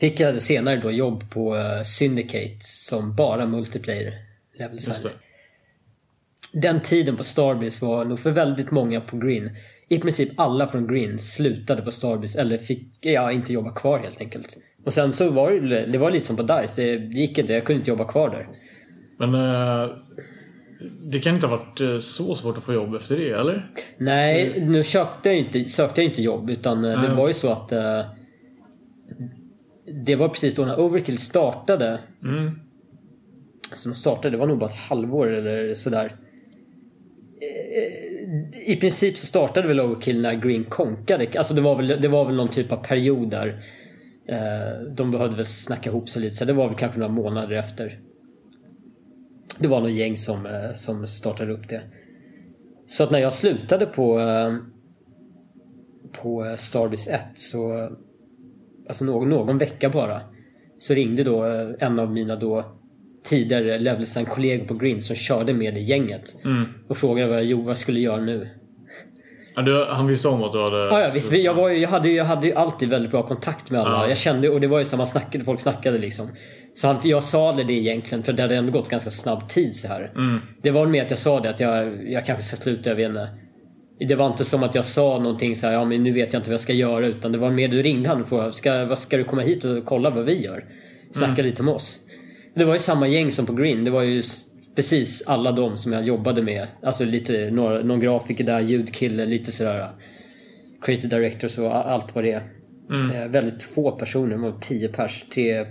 [0.00, 4.12] fick jag senare då jobb på eh, Syndicate som bara multiplayer
[4.58, 5.12] level designer.
[6.52, 9.50] Den tiden på Starbase var nog för väldigt många på Green.
[9.88, 14.20] I princip alla från Green slutade på Starbase eller fick ja, inte jobba kvar helt
[14.20, 14.58] enkelt.
[14.84, 16.82] Och sen så var det, det var lite som på DICE.
[16.82, 18.48] Det gick inte, jag kunde inte jobba kvar där.
[19.18, 19.90] Men eh,
[21.02, 23.70] det kan inte ha varit eh, så svårt att få jobb efter det, eller?
[23.98, 27.16] Nej, nu sökte jag inte, sökte jag inte jobb utan eh, det Nej.
[27.16, 28.00] var ju så att eh,
[29.92, 32.00] Det var precis då när Overkill startade.
[32.24, 32.50] Mm.
[33.84, 36.16] De startade, det var nog bara ett halvår eller sådär.
[37.40, 41.26] Eh, I princip så startade väl Overkill när Green konkade.
[41.36, 43.62] Alltså det var väl, det var väl någon typ av period där.
[44.28, 47.56] eh, De behövde väl snacka ihop sig lite så det var väl kanske några månader
[47.56, 48.00] efter.
[49.58, 51.82] Det var någon gäng som, eh, som startade upp det.
[52.86, 54.20] Så att när jag slutade på
[56.12, 57.90] på Starbase 1 så
[58.90, 60.20] alltså någon, någon vecka bara
[60.78, 62.64] så ringde då eh, en av mina då
[63.24, 66.64] tidigare leveldesign kollegor på Green som körde med i gänget Mm.
[66.88, 68.48] och frågade vad jag, vad jag skulle göra nu.
[69.56, 70.76] Ja, du, han visste om att du hade...
[70.76, 73.80] Ja, ja visst, jag, var jag, hade jag hade ju alltid väldigt bra kontakt med
[73.80, 74.02] alla.
[74.02, 74.08] Ja.
[74.08, 76.28] Jag kände, och det var ju som man snackade, folk snackade liksom.
[76.74, 79.88] Så han, jag sa det egentligen för det hade ändå gått ganska snabb tid så
[79.88, 80.12] här.
[80.16, 80.40] Mm.
[80.62, 83.08] Det var mer att jag sa det att jag, jag kanske ska sluta, jag vet
[83.08, 83.28] inte.
[84.08, 86.40] Det var inte som att jag sa någonting så här, ja men nu vet jag
[86.40, 88.84] inte vad jag ska göra utan det var mer du ringde han och frågade, ska,
[88.84, 90.64] vad ska du komma hit och kolla vad vi gör?
[91.12, 92.00] Snacka lite med oss.
[92.54, 93.84] Det var ju samma gäng som på Green.
[93.84, 94.22] Det var ju
[94.76, 96.66] precis alla de som jag jobbade med.
[96.82, 99.88] Alltså lite, några, någon grafiker där, ljudkille, lite sådär.
[100.82, 102.42] Creative directors och allt vad det är.
[103.14, 105.24] Eh, väldigt få personer, tio pers.
[105.34, 105.66] Tre,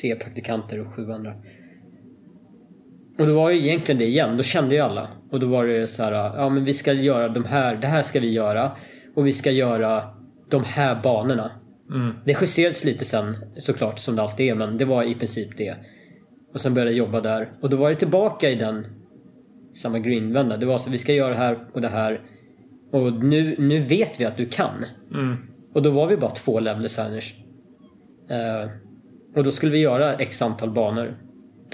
[0.00, 1.34] tre praktikanter och sju andra.
[3.18, 5.08] Och då var det egentligen det igen, då kände ju alla.
[5.30, 8.02] Och då var det så här, ja men vi ska göra de här, det här
[8.02, 8.70] ska vi göra.
[9.16, 10.02] Och vi ska göra
[10.50, 11.50] de här banorna.
[11.90, 12.14] Mm.
[12.24, 15.76] Det justerades lite sen såklart som det alltid är men det var i princip det.
[16.54, 17.52] Och sen började jag jobba där.
[17.60, 18.86] Och då var det tillbaka i den
[19.74, 20.56] samma greenvända.
[20.56, 22.20] Det var så vi ska göra det här och det här.
[22.92, 24.84] Och nu, nu vet vi att du kan.
[25.14, 25.36] Mm.
[25.74, 27.34] Och då var vi bara två level designers.
[28.30, 28.70] Eh,
[29.36, 31.27] och då skulle vi göra x antal banor.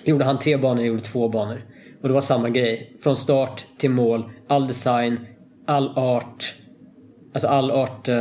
[0.05, 1.65] Gjorde han tre banor, jag gjorde två banor.
[2.03, 2.97] Och det var samma grej.
[3.03, 5.21] Från start till mål, all design,
[5.67, 6.55] all art.
[7.35, 8.15] Alltså all art, eh,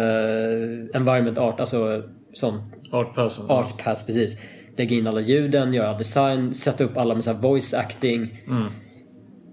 [0.93, 3.46] environment art, alltså sån Art person.
[3.52, 4.38] art pass precis.
[4.78, 8.43] Lägga in alla ljuden, göra all design, sätta upp alla med så voice acting.
[8.48, 8.63] Mm.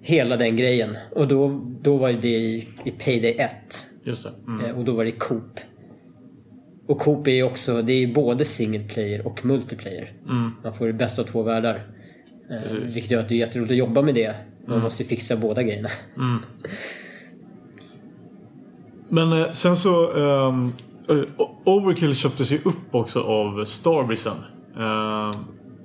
[0.03, 0.97] Hela den grejen.
[1.17, 3.51] Och då, då var det i, i Payday 1.
[4.05, 4.31] Just det.
[4.53, 4.65] Mm.
[4.67, 5.61] Eh, Och då var det Coop.
[6.89, 10.13] Och Coop är ju också, det är både single player och multiplayer.
[10.29, 10.51] Mm.
[10.65, 11.87] Man får det bästa av två världar.
[12.51, 12.97] Precis.
[12.97, 14.35] vilket gör att det är jätteroligt att jobba med det.
[14.67, 15.89] Man måste ju fixa båda grejerna.
[16.17, 16.39] Mm.
[19.09, 20.13] Men eh, sen så...
[20.13, 20.73] ehm,
[21.09, 21.25] eh,
[21.65, 24.37] Overkill köptes ju upp också av Starbisen.
[24.79, 25.31] Eh,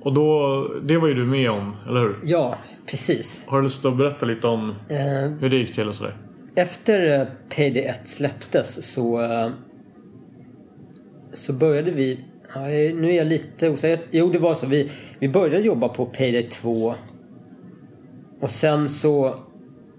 [0.02, 0.68] och då...
[0.84, 2.20] Det var ju du med om, eller hur?
[2.24, 2.58] Ja,
[2.90, 3.46] precis.
[3.48, 6.18] Har du lust att berätta lite om Eh, hur det gick till och sådär?
[6.56, 9.28] Efter eh, Payday 1 släpptes så...
[11.34, 12.26] Så började vi...
[12.56, 14.08] Ja, nu är jag lite osäker.
[14.12, 14.68] Jo, det var så.
[14.68, 16.94] Vi, vi började jobba på Payday 2.
[18.42, 19.40] Och sen så...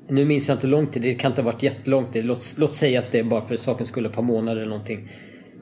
[0.09, 1.03] Nu minns jag inte hur lång tid.
[1.03, 2.25] Det kan inte ha varit jättelång tid.
[2.25, 5.09] Låt, låt säga att det är bara för sakens skull ett par månader eller någonting.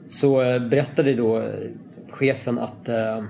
[0.07, 1.43] Så eh, berättade då eh,
[2.09, 3.23] chefen att eh,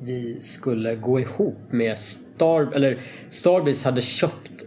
[0.00, 2.72] vi skulle gå ihop med Star...
[2.74, 2.98] Eller
[3.28, 4.66] Starbreeze hade köpt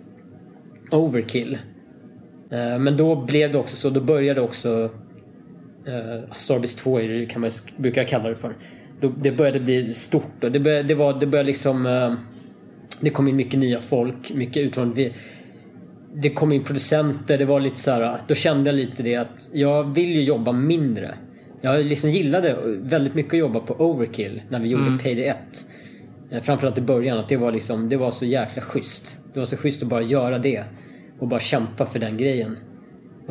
[0.92, 1.58] Overkill.
[2.52, 4.90] Eh, Men då blev det också så, då började också
[5.88, 8.56] uh, Starbase 2 är det, kan man brukar jag kalla det för.
[9.22, 12.14] Det började bli stort och det började, det var, det började liksom eh,
[13.00, 14.78] Det kom in mycket nya folk, mycket.
[14.78, 15.14] Vi,
[16.14, 18.18] det kom in producenter, det var lite så här.
[18.28, 21.16] Då kände jag lite det att jag vill ju jobba mindre.
[21.62, 25.38] Jag liksom gillade väldigt mycket att jobba på Overkill när vi gjorde Payday 1.
[26.32, 29.20] Eh, Framförallt i början, att det var liksom, det var så jäkla schysst.
[29.34, 30.64] Det var så schysst att bara göra det.
[31.20, 32.58] Och bara kämpa för den grejen.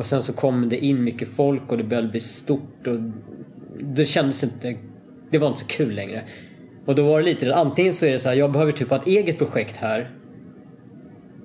[0.01, 2.97] Och sen så kom det in mycket folk och det började bli stort och
[3.95, 4.75] det kändes inte...
[5.31, 6.23] Det var inte så kul längre.
[6.85, 8.97] Och då var det lite antingen så är det så här, jag behöver typ ha
[8.97, 10.11] ett eget projekt här.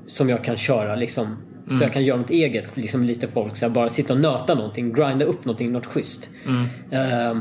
[0.06, 1.36] Som jag kan köra liksom.
[1.70, 3.56] Så jag kan göra något eget, liksom lite folk.
[3.56, 6.30] Så här, bara sitta och nöta någonting, grinda upp någonting, något schysst.
[6.90, 7.38] Eh,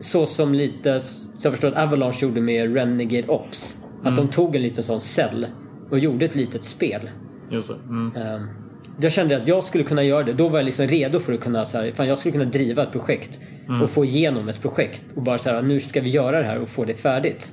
[0.00, 3.84] så som lite, så jag förstår att Avalanche gjorde med Renegade Ops.
[4.04, 5.46] Att de tog en liten sån cell
[5.90, 7.10] och gjorde ett litet spel.
[7.50, 7.74] Just det.
[7.74, 8.16] Mm.
[8.16, 8.61] Ehm,
[9.00, 10.32] Jag kände att jag skulle kunna göra det.
[10.32, 12.82] Då var jag liksom redo för att kunna, så här, fan jag skulle kunna driva
[12.82, 13.40] ett projekt.
[13.82, 15.02] Och få igenom ett projekt.
[15.14, 17.52] Och bara så här, nu ska vi göra det här och få det färdigt.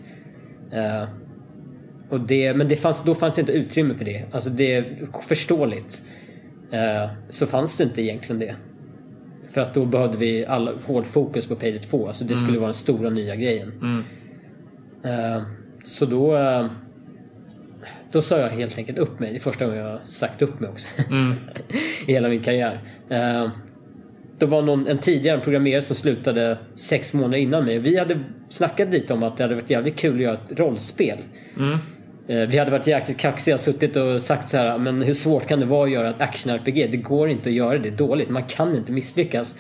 [0.74, 1.10] Eh,
[2.10, 4.26] och det, men det fanns, då fanns det inte utrymme för det.
[4.32, 6.02] Alltså det är förståeligt.
[6.72, 8.56] Eh, så fanns det inte egentligen det.
[9.52, 12.08] För att då behövde vi all, hård fokus på Payday 2.
[12.08, 13.72] Alltså det skulle vara den stora nya grejen.
[13.72, 14.04] Mm.
[15.04, 15.44] Eh,
[15.84, 16.38] så då...
[18.12, 19.32] Då sa jag helt enkelt upp mig.
[19.32, 20.88] Det är första gången jag har sagt upp mig också.
[21.10, 21.34] Mm.
[22.08, 22.82] I hela min karriär.
[23.10, 23.50] Eh,
[24.40, 27.80] Då var någon, en tidigare programmerare som slutade sex månader innan mig.
[27.80, 28.20] Vi hade
[28.50, 31.18] snackat lite om att det hade varit jävligt kul att göra ett rollspel.
[31.58, 31.78] Mm.
[32.28, 35.60] Eh, Vi hade varit jäkligt kaxiga suttit och sagt så här, men hur svårt kan
[35.60, 36.88] det vara att göra ett action-RPG?
[36.92, 38.30] Det går inte att göra det dåligt.
[38.30, 39.56] Man kan inte misslyckas.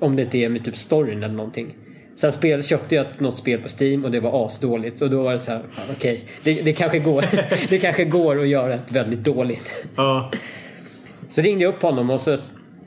[0.00, 1.74] Om det inte är med typ storyn eller någonting.
[2.20, 5.02] Sen spel, köpte jag något spel på Steam och det var asdåligt.
[5.02, 7.24] Och då var det så här, okej, det, det, kanske går,
[7.68, 9.86] det kanske går att göra ett väldigt dåligt.
[9.96, 10.32] Ja.
[11.28, 12.36] Så ringde jag upp honom och så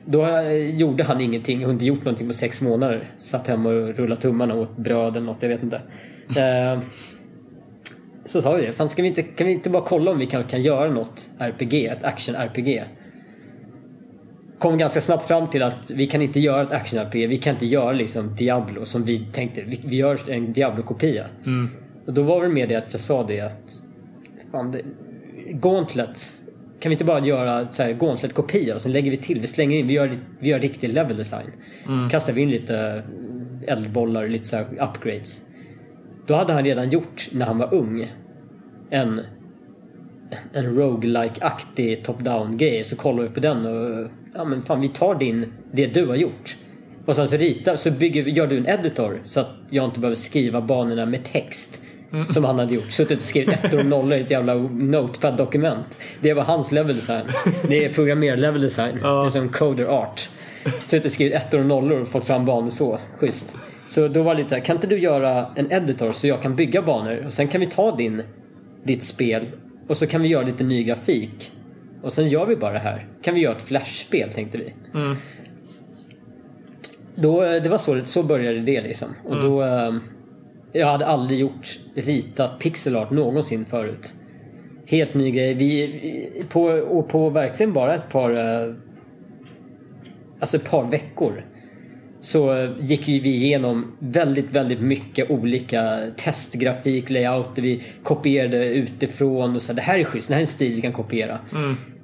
[0.06, 3.14] då eh, gjorde han ingenting och inte gjort någonting på sex månader.
[3.18, 5.82] Satt hemma och rullade tummarna och åt bröd eller något, jag vet inte.
[6.28, 6.80] Eh,
[8.26, 10.26] Så sa vi det, fan ska vi inte, kan vi inte bara kolla om vi
[10.26, 12.84] kan, kan göra något RPG, ett action-RPG?
[14.62, 17.66] Kom ganska snabbt fram till att vi kan inte göra ett action-RPG, vi kan inte
[17.66, 21.26] göra liksom Diablo som vi tänkte, vi, vi gör en Diablo-kopia.
[22.08, 23.84] Och då var det med det att jag sa det att
[24.52, 24.82] fan, det,
[25.54, 26.20] Gauntlet
[26.80, 29.78] kan vi inte bara göra så här Gauntlet-kopia och sen lägger vi till, vi slänger
[29.78, 31.48] in, vi gör, vi gör riktig level design.
[32.12, 33.04] Kastar vi in lite
[33.68, 35.42] eldbollar, lite så här upgrades.
[36.28, 38.12] Då hade han redan gjort, när han var ung,
[38.90, 39.22] en,
[40.54, 42.84] en roguelike-aktig top-down grej.
[42.84, 46.16] Så kollar vi på den och ja men fan vi tar din, det du har
[46.16, 46.58] gjort.
[47.06, 50.16] Och sen så ritar, så bygger, gör du en editor så att jag inte behöver
[50.16, 51.82] skriva banorna med text.
[52.30, 52.92] Som han hade gjort.
[52.92, 56.00] Suttit och skrivit ettor och nollor i ett jävla notepad-dokument.
[56.22, 57.26] Det var hans level design.
[57.68, 58.96] Det är programmer-level design.
[59.02, 60.30] Det är som coder art.
[60.86, 63.00] Suttit och skrivit ettor och nollor och fått fram banor så.
[63.20, 63.56] Schysst.
[63.88, 66.42] Så då var det lite så här, kan inte du göra en editor så jag
[66.42, 68.24] kan bygga banor och sen kan vi ta din,
[68.84, 69.46] ditt spel
[69.88, 71.52] och så kan vi göra lite ny grafik.
[72.04, 73.08] Och sen gör vi bara det här.
[73.22, 74.74] Kan vi göra ett flashspel tänkte vi.
[77.16, 79.08] Då, eh, det var så, så började det liksom.
[79.26, 79.64] Och då...
[79.64, 79.94] eh,
[80.74, 84.16] Jag hade aldrig gjort, ritat pixel art någonsin förut.
[84.86, 85.54] Helt ny grej.
[85.54, 88.32] Vi, vi- på, och på verkligen bara ett par...
[88.32, 88.74] eh,
[90.40, 91.46] Alltså ett par veckor.
[92.22, 97.62] Så gick vi igenom väldigt, väldigt mycket olika testgrafik, layouter.
[97.62, 99.74] Vi kopierade utifrån och så.
[99.74, 101.40] Det här är schysst, det här är en stil vi kan kopiera.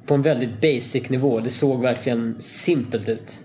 [0.05, 1.39] På en väldigt basic nivå.
[1.39, 3.39] Det såg verkligen simpelt ut.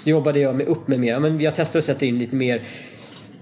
[0.00, 1.20] Så jobbade jag mig upp med mer.
[1.20, 2.62] Men jag testade att sätta in lite mer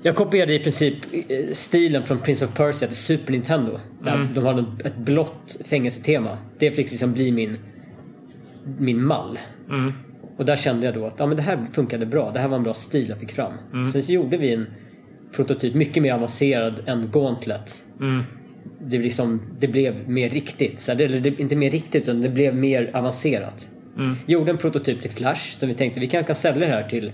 [0.04, 3.80] jag kopierade i princip eh, stilen från Prince of Persia till Super Nintendo.
[4.04, 6.38] Där De hade ett blått fängelsetema.
[6.58, 7.58] Det fick liksom bli min,
[8.78, 9.38] min mall.
[10.36, 12.30] Och där kände jag då att ja, men det här funkade bra.
[12.30, 13.52] Det här var en bra stil jag fick fram.
[13.92, 14.66] Sen så gjorde vi en
[15.36, 17.84] prototyp mycket mer avancerad än Gauntlet.
[18.80, 20.80] Det, liksom, det blev mer riktigt.
[20.80, 23.70] Så det, det, inte mer riktigt utan det blev mer avancerat.
[24.26, 27.12] Gjorde en prototyp till Flash som vi tänkte vi kanske kan sälja det här till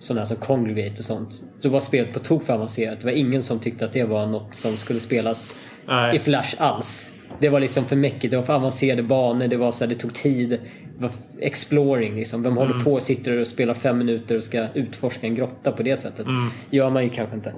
[0.00, 1.44] sådana som Congregate och sånt.
[1.58, 3.00] Så var spelet på tok för avancerat.
[3.00, 6.16] Det var ingen som tyckte att det var något som skulle spelas Nej.
[6.16, 7.12] i Flash alls.
[7.40, 9.94] Det var liksom för mäckigt, det var för avancerade banor, det var så här, det
[9.94, 10.50] tog tid.
[10.50, 10.58] Det
[11.02, 11.10] var
[11.40, 12.42] exploring liksom.
[12.42, 15.82] Vem håller på och sitter och spelar fem minuter och ska utforska en grotta på
[15.82, 16.26] det sättet?
[16.70, 17.54] gör man ju kanske inte.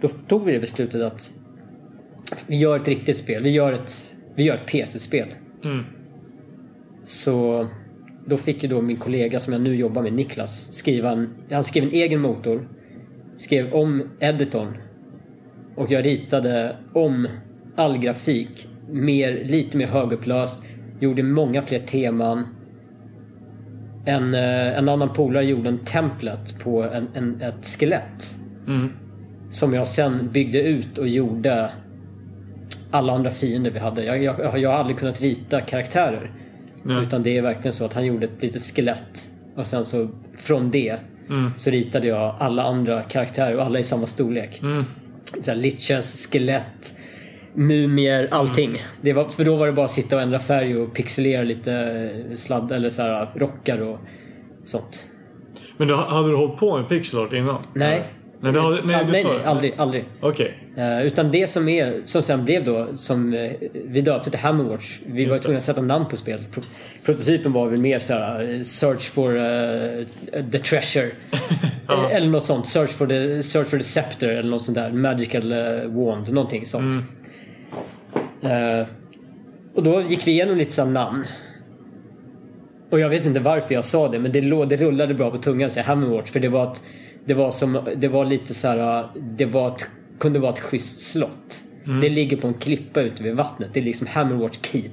[0.00, 1.30] Då tog vi det beslutet att
[2.46, 3.42] vi gör ett riktigt spel.
[3.42, 3.92] Vi gör ett,
[4.34, 5.28] vi gör ett PC-spel.
[7.04, 7.68] Så
[8.26, 11.64] då fick ju då min kollega som jag nu jobbar med, Niklas, skriva en, han
[11.64, 12.68] skrev en egen motor.
[13.36, 14.76] Skrev om editorn.
[15.76, 17.28] Och jag ritade om
[17.76, 18.68] all grafik.
[18.90, 20.62] Mer, lite mer högupplöst.
[21.00, 22.46] Gjorde många fler teman.
[24.04, 28.36] En, eh, en annan polare gjorde en template på en, en, ett skelett.
[29.50, 31.70] Som jag sen byggde ut och gjorde
[32.90, 34.04] alla andra fiender vi hade.
[34.04, 36.45] Jag, jag, jag har aldrig kunnat rita karaktärer.
[36.86, 37.02] Nej.
[37.02, 39.30] Utan det är verkligen så att han gjorde ett litet skelett.
[39.56, 40.98] Och sen så från det
[41.56, 44.60] så ritade jag alla andra karaktärer och alla i samma storlek.
[45.42, 46.94] Så här, liches, skelett,
[47.54, 48.76] mumier, allting.
[49.00, 52.12] Det var, för då var det bara att sitta och ändra färg och pixelera lite
[52.34, 53.98] sladd eller så här rockar och
[54.64, 55.06] sånt.
[55.76, 57.56] Men då, hade du hållit på med pixel art innan?
[57.74, 58.02] Nej.
[58.40, 60.04] Nej, det hade, nej, du nej, sa nej, aldrig, aldrig.
[60.20, 60.54] Okej.
[60.76, 64.98] Eh, utan det som är, som sen blev då, som eh, vi döpte till Hammerwatch.
[65.06, 65.44] Vi var Just det.
[65.44, 66.50] tvungna att sätta namn på spelet.
[66.52, 66.62] Pro-
[67.04, 70.04] prototypen var väl mer såhär, eh, Search for eh,
[70.52, 71.10] the treasure.
[72.10, 72.66] Eller något sånt.
[72.66, 74.92] Search for the, search for the scepter eller något sånt där.
[74.92, 75.54] Magical
[75.88, 76.96] wand, någonting sånt.
[78.42, 78.84] Mm.
[79.76, 81.24] Och då gick vi igenom lite sådana namn.
[82.90, 85.66] Och jag vet inte varför jag sa det men det, det rullade bra på tungan
[85.66, 86.82] att säga Hammerwatch för det var ett,
[87.26, 89.86] det var som, det var lite så här, det var ett,
[90.18, 91.62] kunde vara ett schysst slott.
[92.00, 93.70] Det ligger på en klippa ute vid vattnet.
[93.72, 94.92] Det är liksom Hammerwatch Keep.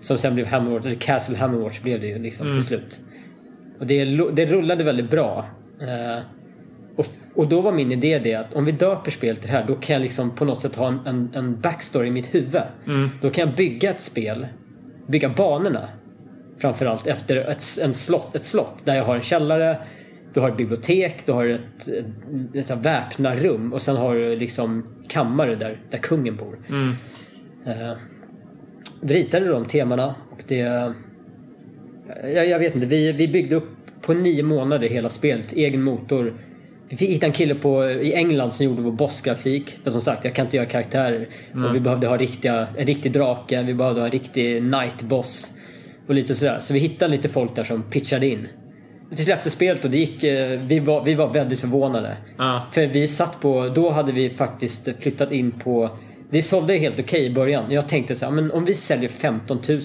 [0.00, 3.00] Som sen blev Hammerwatch, eller Castle Hammerwatch blev det ju liksom till slut.
[3.80, 5.46] Och det, det rullade väldigt bra.
[5.80, 6.22] Eh,
[6.96, 9.66] och, och då var min idé det att om vi döper spelet till det här
[9.66, 12.62] då kan jag liksom på något sätt ha en, en, en backstory i mitt huvud.
[13.22, 14.46] Då kan jag bygga ett spel,
[15.06, 15.88] bygga banorna
[16.58, 19.76] framförallt efter ett, en slott, ett slott där jag har en källare,
[20.34, 24.86] du har ett bibliotek, du har ett, ett, ett väpnarrum och sen har du liksom
[25.08, 26.58] kammare där, där kungen bor.
[27.66, 27.98] Eh,
[29.00, 30.92] då ritade de temana och det...
[32.22, 33.68] Jag, jag vet inte, vi, vi byggde upp
[34.02, 36.34] på nio månader hela spelet, egen motor.
[36.88, 39.70] Vi fick hitta en kille på, i England som gjorde vår bossgrafik.
[39.84, 41.28] För som sagt, jag kan inte göra karaktärer.
[41.68, 45.52] Och vi behövde ha riktiga, en riktig drake, vi behövde ha en riktig night boss.
[46.06, 46.58] Och lite sådär.
[46.60, 48.48] Så vi hittade lite folk där som pitchade in.
[49.10, 52.16] Vi släppte spelet och det gick, eh, vi var, vi var väldigt förvånade.
[52.38, 52.66] Ja.
[52.72, 55.90] För vi satt på, då hade vi faktiskt flyttat in på
[56.30, 57.64] det sålde helt okej i början.
[57.68, 59.80] Jag tänkte så här, men om vi säljer 15 000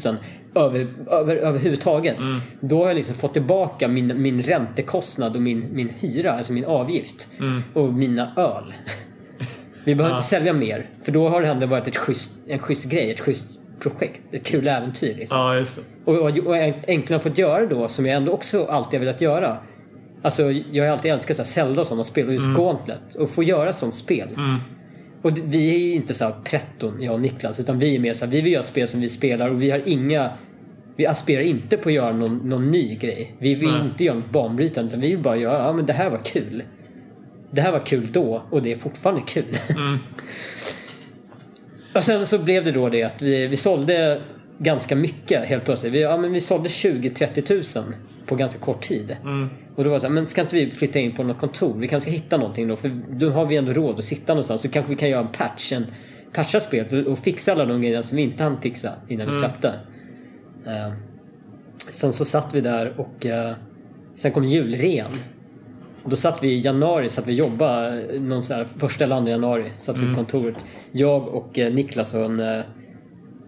[0.55, 2.17] över, över, överhuvudtaget.
[2.61, 6.65] Då har jag liksom fått tillbaka min, min räntekostnad och min, min hyra, alltså min
[6.65, 7.29] avgift.
[7.73, 8.73] Och mina öl.
[9.85, 10.89] Vi behöver inte sälja mer.
[11.03, 14.21] För då har det ändå varit ett schysst, en schysst grej, ett schysst projekt.
[14.31, 15.15] Ett kul äventyr.
[15.15, 15.37] Liksom.
[15.37, 15.81] Ja, just det.
[16.11, 19.57] Och, och, och äntligen fått göra då, som jag ändå också alltid har velat göra.
[20.21, 23.15] Alltså, jag har alltid älskat så här Zelda och sådana spel och just Gauntlet.
[23.19, 24.27] Och få göra sånt spel.
[25.21, 27.99] Och det- vi är ju inte så här pretton, jag och Niklas, utan vi är
[27.99, 30.31] mer så här, vi vill göra spel som vi spelar och vi har inga...
[30.97, 33.35] Vi aspirerar inte på att göra någon, någon ny grej.
[33.39, 33.81] Vi vill Nej.
[33.85, 36.63] inte göra något banbrytande, utan vi vill bara göra, ja men det här var kul.
[37.51, 39.45] Det här var kul då och det är fortfarande kul.
[41.95, 44.19] och sen så blev det då det att vi, vi sålde
[44.59, 45.93] ganska mycket helt plötsligt.
[45.93, 47.83] Vi, ja, men vi sålde 20-30 tusen
[48.25, 49.17] på ganska kort tid.
[49.75, 51.77] Och då var det så här, men ska inte vi flytta in på något kontor?
[51.79, 54.61] Vi kanske ska hitta någonting då, för då har vi ändå råd att sitta någonstans.
[54.61, 55.85] Så kanske vi kan göra en patch, en
[56.33, 59.67] patcha spelet och fixa alla de grejerna som vi inte hann fixa innan vi släppte.
[60.67, 60.93] Eh,
[61.89, 63.53] sen så satt vi där och eh,
[64.15, 65.19] sen kom julrean.
[66.03, 69.15] Och då satt vi i januari, satt vi och jobbade någon så här, första eller
[69.15, 69.71] andra januari.
[69.77, 70.65] Satt vi på kontoret.
[70.91, 72.61] Jag och eh, Niklas och en eh,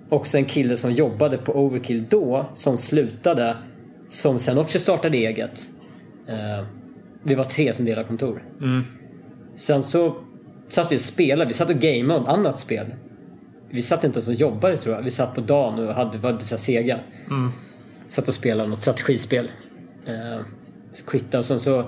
[0.09, 3.57] också en kille som jobbade på Overkill då, som slutade,
[4.09, 5.59] som sen också startade eget.
[6.27, 6.65] Eh,
[7.23, 8.43] vi var tre som delade kontor.
[9.55, 10.15] Sen så
[10.69, 12.85] satt vi och spelade, vi satt och gameade ett annat spel.
[13.69, 16.39] Vi satt inte ens och jobbade tror jag, vi satt på dagen och hade, var
[16.39, 16.99] så sega.
[18.09, 19.51] Satt och spelade något strategispel.
[20.07, 20.45] Eh,
[21.07, 21.83] quittade och sen så,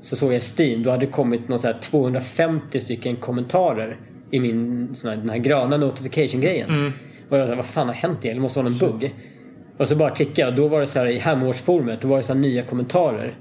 [0.00, 3.96] så såg jag Steam, då hade det kommit någon så här 250 stycken kommentarer
[4.30, 6.92] i min sån här, den här gröna notification-grejen.
[7.30, 8.36] Och jag sa, vad fan har hänt egentligen?
[8.36, 9.14] Det måste vara någon bugg.
[9.78, 12.16] Och så bara klickade jag och då var det så här i Hammerwatch-forumet, då var
[12.16, 13.34] det så här nya kommentarer.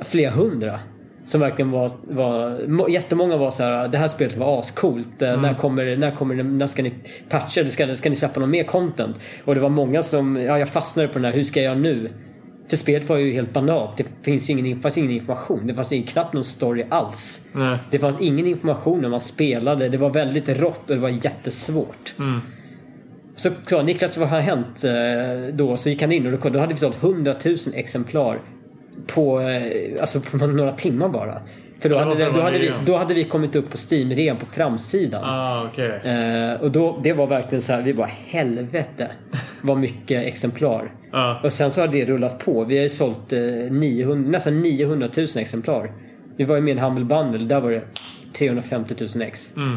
[0.00, 0.80] Flera hundra.
[1.24, 5.22] Som verkligen var, var må- jättemånga var så här, det här spelet var ascoolt.
[5.22, 6.92] Eh, När kommer, när kommer när ska ni
[7.28, 7.66] patcha?
[7.66, 9.20] Ska, ska ni släppa någon mer content?
[9.44, 11.78] Och det var många som, ja jag fastnade på den här, hur ska jag göra
[11.78, 12.10] nu?
[12.68, 13.96] För spelet var ju helt banalt.
[13.96, 15.66] Det finns ingen, fanns ingen information.
[15.66, 17.48] Det fanns ingen, knappt någon story alls.
[17.52, 17.78] Nej.
[17.90, 19.88] Det fanns ingen information när man spelade.
[19.88, 22.14] Det var väldigt rått och det var jättesvårt.
[23.36, 25.76] Så sa Niklas, vad har hänt eh, då?
[25.76, 28.40] Så gick han in och då, då hade vi sålt 100 000 exemplar
[29.06, 31.42] på, eh, alltså på några timmar bara.
[31.82, 35.22] För då, hade, då, hade vi, då hade vi kommit upp på Steam-rean på framsidan.
[35.24, 36.00] Ah, okej.
[36.04, 39.10] Eh, och då, det var verkligen så här, vi bara helvete
[39.62, 40.92] vad mycket exemplar.
[41.12, 41.40] Ja.
[41.44, 42.64] Och sen så har det rullat på.
[42.64, 45.92] Vi har ju sålt eh, 900, nästan 900 000 exemplar.
[46.36, 47.82] Vi var ju med i en Humble Bundle, där var det
[48.32, 49.56] 350 000 ex.
[49.56, 49.76] Mm.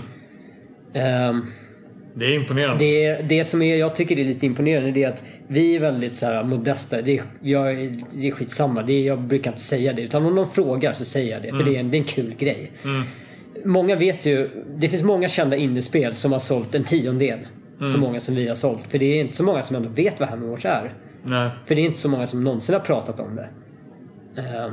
[0.93, 1.45] Ehm,
[2.17, 2.85] Det är imponerande.
[2.85, 6.13] det, det som är, jag tycker är lite imponerande det är att vi är väldigt
[6.13, 7.01] så här modesta.
[7.01, 7.65] Det är, jag,
[8.13, 8.81] det är skitsamma.
[8.83, 10.01] Det är, jag brukar inte säga det.
[10.01, 11.49] Utan om någon frågar så säger jag det.
[11.49, 12.71] För det är, en, det är en kul grej.
[13.65, 17.39] Många vet ju, det finns många kända indiespel som har sålt en tiondel.
[17.93, 18.83] Så många som vi har sålt.
[18.89, 20.93] För det är inte så många som ändå vet vad Hammerwatch är.
[21.23, 21.49] Nej.
[21.65, 23.49] För det är inte så många som någonsin har pratat om det.
[24.41, 24.69] Eh,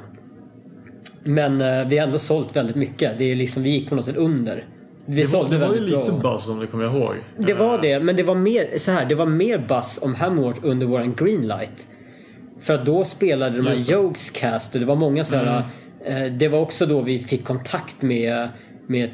[1.25, 3.19] Men eh, vi har ändå sålt väldigt mycket.
[3.19, 4.65] Det är liksom, vi gick på något sätt under
[5.07, 7.15] Vi Det var, det var ju lite buzz om det kommer jag ihåg.
[7.39, 9.05] Det var det, men det var mer så här.
[9.05, 11.87] Det var mer buzz om Hammerwatch under våran greenlight.
[12.61, 13.75] För att då spelade de här.
[13.75, 13.85] Mm.
[13.87, 15.63] Jokes cast och det var många så här.
[16.05, 18.49] eh, Det var också då vi fick kontakt med,
[18.87, 19.11] med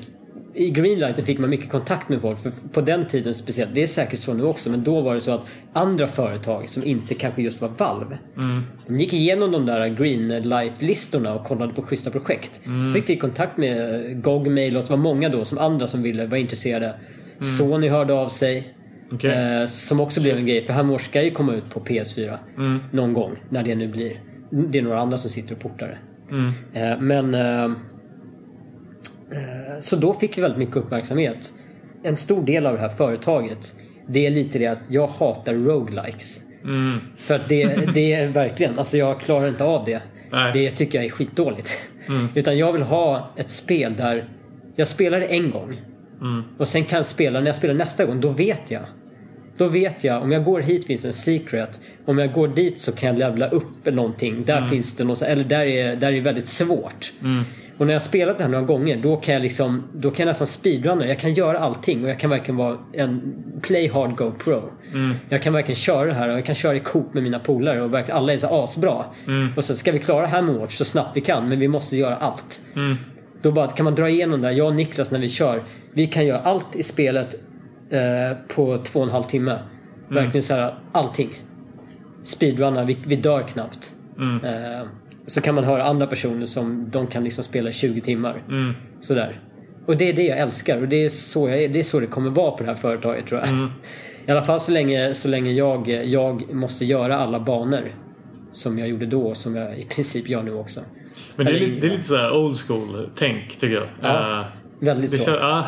[0.55, 2.39] i Greenlighten fick man mycket kontakt med folk.
[2.39, 5.21] För på den tiden speciellt, det är säkert så nu också, men då var det
[5.21, 8.19] så att andra företag som inte kanske just var Valve.
[8.37, 8.63] Mm.
[8.87, 12.61] De gick igenom de där Greenlight-listorna och kollade på schyssta projekt.
[12.67, 12.95] Mm.
[12.95, 16.27] fick vi kontakt med GOG Mail och det var många då som andra som ville
[16.27, 16.95] vara intresserade.
[17.41, 18.59] Sony hörde av sig.
[18.59, 18.75] Mm.
[19.13, 19.61] Okej.
[19.61, 22.79] Eh, som också blev en grej, för Hammer ska ju komma ut på PS4 Mm.
[22.93, 24.23] någon gång, när det nu blir.
[24.51, 25.99] Det är några andra som sitter och portar det.
[26.37, 26.53] Mm.
[26.73, 27.35] Eh, men...
[27.35, 27.77] Eh,
[29.81, 31.53] så då fick vi väldigt mycket uppmärksamhet.
[32.03, 33.75] En stor del av det här företaget,
[34.09, 36.41] det är lite det att jag hatar roguelikes.
[36.65, 36.99] Mm.
[37.17, 40.03] För att det, det är verkligen, alltså jag klarar inte av det.
[40.33, 40.53] Nej.
[40.53, 41.91] Det tycker jag är skitdåligt.
[42.35, 44.29] Utan jag vill ha ett spel där
[44.77, 45.81] jag spelar det en gång.
[46.59, 48.83] Och sen kan jag spela, när jag spelar nästa gång, då vet jag.
[49.57, 51.81] Då vet jag, om jag går hit finns en secret.
[52.05, 54.45] Om jag går dit så kan jag levla upp någonting.
[54.45, 57.13] Där finns det något, eller där är, där är väldigt svårt.
[57.79, 60.31] Och när jag spelat det här några gånger, då kan jag liksom, då kan jag
[60.31, 61.07] nästan speedrunna.
[61.07, 64.63] Jag kan göra allting och jag kan verkligen vara en play hard go pro.
[65.29, 67.83] Jag kan verkligen köra det här och jag kan köra i coop med mina polare
[67.83, 69.05] och verkligen, alla är så asbra.
[69.57, 72.63] Och så ska vi klara Hammerwatch så snabbt vi kan, men vi måste göra allt.
[73.43, 74.47] Då bara kan man dra igenom det.
[74.49, 74.55] här.
[74.55, 75.63] Jag och Niklas när vi kör,
[75.93, 77.35] vi kan göra allt i spelet
[77.91, 79.59] eh, på två och en halv timme.
[80.09, 81.43] Verkligen så här, allting.
[82.25, 83.95] Speedrunna, vi, vi dör knappt.
[84.45, 84.89] Eh,
[85.29, 88.43] så kan man höra andra personer som de kan liksom spela i 20 timmar.
[89.01, 89.41] Sådär.
[89.87, 92.07] Och det är det jag älskar och det är så, jag det, är så det
[92.07, 93.49] kommer vara på det här företaget tror jag.
[94.27, 97.95] I alla fall så länge, så länge jag, jag måste göra alla banor.
[98.53, 100.81] Som jag gjorde då och som jag i princip gör nu också.
[101.37, 103.89] Men det är, lite, det är lite såhär old school tänk tycker jag.
[104.03, 104.47] Ja, Eh,
[104.81, 105.25] Väldigt så.
[105.25, 105.65] känns, ja.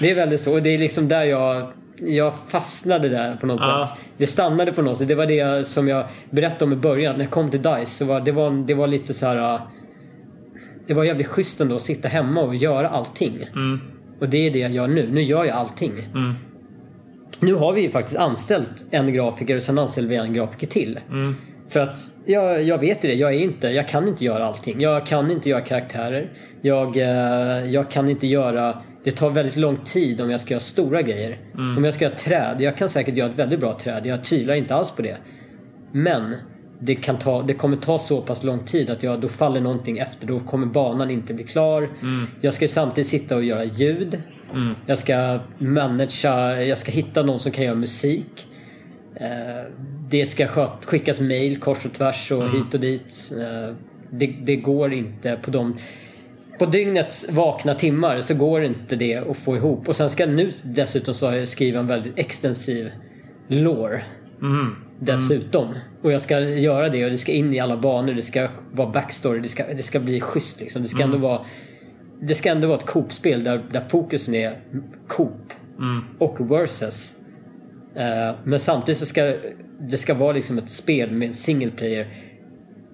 [0.00, 0.52] Det är väldigt så.
[0.52, 3.86] Och det är liksom där jag, jag fastnade där på något Ja.
[3.94, 3.98] sätt.
[4.16, 5.08] Det stannade på något sätt.
[5.08, 7.16] Det var det som jag berättade om i början.
[7.16, 9.54] När jag kom till DICE så var det, var, det var lite så här.
[9.54, 9.60] äh,
[10.86, 13.38] Det var jävligt schysst ändå att sitta hemma och göra allting.
[14.20, 15.08] Och det är det jag gör nu.
[15.12, 15.92] Nu gör jag allting.
[17.40, 20.98] Nu har vi ju faktiskt anställt en grafiker och sen anställer vi en grafiker till.
[21.68, 24.80] För att jag, jag vet ju det, jag är inte, jag kan inte göra allting.
[24.80, 26.32] Jag kan inte göra karaktärer.
[26.62, 30.60] Jag, eh, jag kan inte göra, det tar väldigt lång tid om jag ska göra
[30.60, 31.38] stora grejer.
[31.76, 34.06] Om jag ska göra träd, jag kan säkert göra ett väldigt bra träd.
[34.06, 35.16] Jag tvivlar inte alls på det.
[35.92, 36.34] Men
[36.80, 39.98] det, kan ta, det kommer ta så pass lång tid att jag, då faller någonting
[39.98, 40.26] efter.
[40.26, 41.88] Då kommer banan inte bli klar.
[42.40, 44.18] Jag ska samtidigt sitta och göra ljud.
[44.86, 48.48] Jag ska managera, jag ska hitta någon som kan göra musik.
[49.16, 49.26] Eh,
[50.10, 53.32] Det ska sköt, skickas mail kors och tvärs och hit och dit.
[53.38, 53.74] Eh,
[54.10, 55.76] Det, det går inte på de...
[56.58, 59.88] På dygnets vakna timmar så går inte det att få ihop.
[59.88, 62.90] Och sen ska jag nu dessutom så skriva en väldigt extensiv
[63.48, 64.02] lore.
[65.00, 65.74] Dessutom.
[66.02, 68.12] Och jag ska göra det och det ska in i alla banor.
[68.12, 69.40] Det ska vara backstory.
[69.40, 70.82] Det ska, det ska bli schysst liksom.
[70.82, 71.40] Det ska ändå vara...
[72.22, 74.60] Det ska ändå vara ett Coop-spel där, där fokusen är
[75.08, 75.52] Coop.
[76.18, 77.12] Och versus.
[77.96, 79.34] Eh, men samtidigt så ska
[79.80, 82.08] det ska vara liksom ett spel med single player.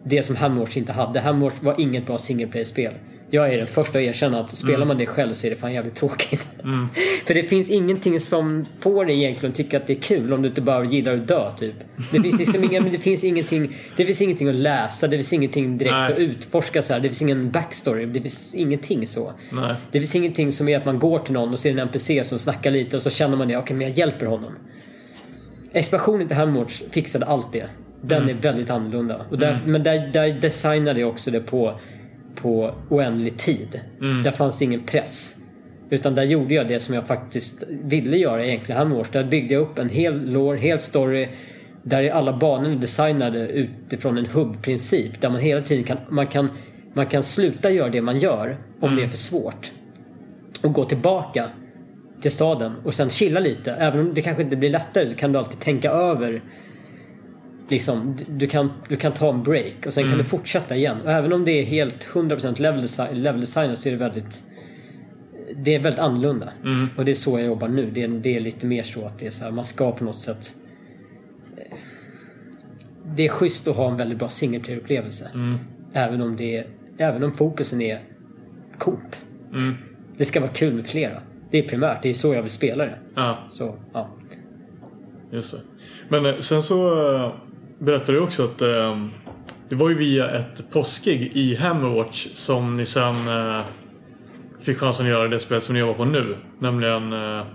[0.06, 1.20] Det som Hammerwatch inte hade.
[1.20, 2.92] Hammerwatch var inget bra single player-spel.
[3.30, 5.72] Jag är den första att erkänna att spelar man det själv så är det fan
[5.72, 6.48] jävligt tråkigt.
[7.26, 10.42] För det finns ingenting som får dig egentligen att tycka att det är kul om
[10.42, 11.74] du inte bara gillar att dö typ.
[12.12, 15.78] Det finns liksom ingen, det finns ingenting, det finns ingenting att läsa, det finns ingenting
[15.78, 16.12] direkt Nej.
[16.12, 17.00] att utforska så här.
[17.00, 19.32] Det finns ingen backstory, det finns ingenting så.
[19.52, 19.74] Nej.
[19.92, 22.38] Det finns ingenting som är att man går till någon och ser en NPC som
[22.38, 24.52] snackar lite och så känner man det, okej men jag hjälper honom.
[25.72, 27.68] Expansionen till Hammerwatch fixade allt det.
[28.00, 29.20] Den är väldigt annorlunda.
[29.30, 31.80] Och där, Men där, där designade jag också det på,
[32.34, 33.80] på oändlig tid.
[34.24, 35.36] Där fanns ingen press.
[35.90, 39.08] Utan där gjorde jag det som jag faktiskt ville göra egentligen Hammerwatch.
[39.12, 41.28] Där byggde jag upp en hel lore, hel story.
[41.82, 45.20] Där är alla banorna designade utifrån en hubb-princip.
[45.20, 46.50] Där man hela tiden kan, man kan,
[46.94, 49.72] man kan sluta göra det man gör om det är för svårt.
[50.62, 51.48] Och gå tillbaka
[52.20, 53.72] till staden och sen chilla lite.
[53.72, 56.42] Även om det kanske inte blir lättare så kan du alltid tänka över
[57.68, 60.96] Liksom, du kan, du kan ta en break och sen kan du fortsätta igen.
[61.04, 64.42] Och även om det är helt 100% level, design, level design så är det väldigt
[65.64, 66.52] Det är väldigt annorlunda.
[66.96, 67.90] Och det är så jag jobbar nu.
[67.90, 70.04] Det är, det är lite mer så att det är så här, man ska på
[70.04, 70.54] något sätt
[71.56, 71.76] eh,
[73.16, 75.30] Det är schysst att ha en väldigt bra single player upplevelse
[75.92, 76.66] Även om det är,
[76.98, 78.00] Även om fokusen är
[78.78, 79.16] Coop.
[80.18, 81.22] Det ska vara kul med flera.
[81.50, 82.98] Det är primärt, det är så jag vill spela det.
[83.14, 84.10] Ja, Så, ja.
[85.32, 85.58] just det.
[86.08, 87.32] Men eh, sen så eh,
[87.84, 89.06] berättade du också att eh,
[89.68, 93.64] det var ju via ett påskgig i Hammerwatch som ni sen eh,
[94.60, 96.36] fick chansen att göra det spelet som ni jobbar på nu.
[96.60, 97.12] Nämligen...
[97.12, 97.46] Uh,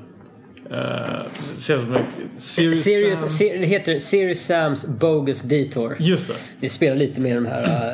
[0.71, 3.29] uh, Serious, Serious Sam.
[3.29, 5.97] Ser, det heter Serious Sams Bogus Detour.
[5.99, 6.33] Just det.
[6.59, 7.93] Vi spelar lite med de här...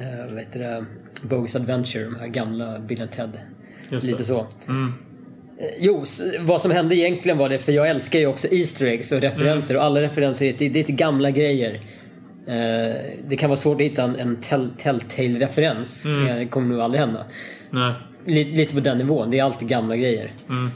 [0.00, 0.84] Uh, vad heter det?
[1.22, 3.38] Bogus Adventure, de här gamla Bill Ted.
[3.88, 4.24] Just lite det.
[4.24, 4.46] så.
[4.68, 4.92] Mm.
[5.78, 6.04] Jo,
[6.40, 9.74] vad som hände egentligen var det, för jag älskar ju också Easter eggs och referenser
[9.74, 9.80] mm.
[9.80, 11.80] och alla referenser, det är, det är gamla grejer.
[12.48, 12.96] Eh,
[13.28, 14.36] det kan vara svårt att hitta en, en
[14.78, 16.04] Telltale-referens.
[16.04, 16.38] Mm.
[16.38, 17.24] Det kommer nog aldrig hända.
[17.70, 17.92] Nej.
[18.26, 19.30] Lite på den nivån.
[19.30, 20.32] Det är alltid gamla grejer.
[20.48, 20.70] Mm.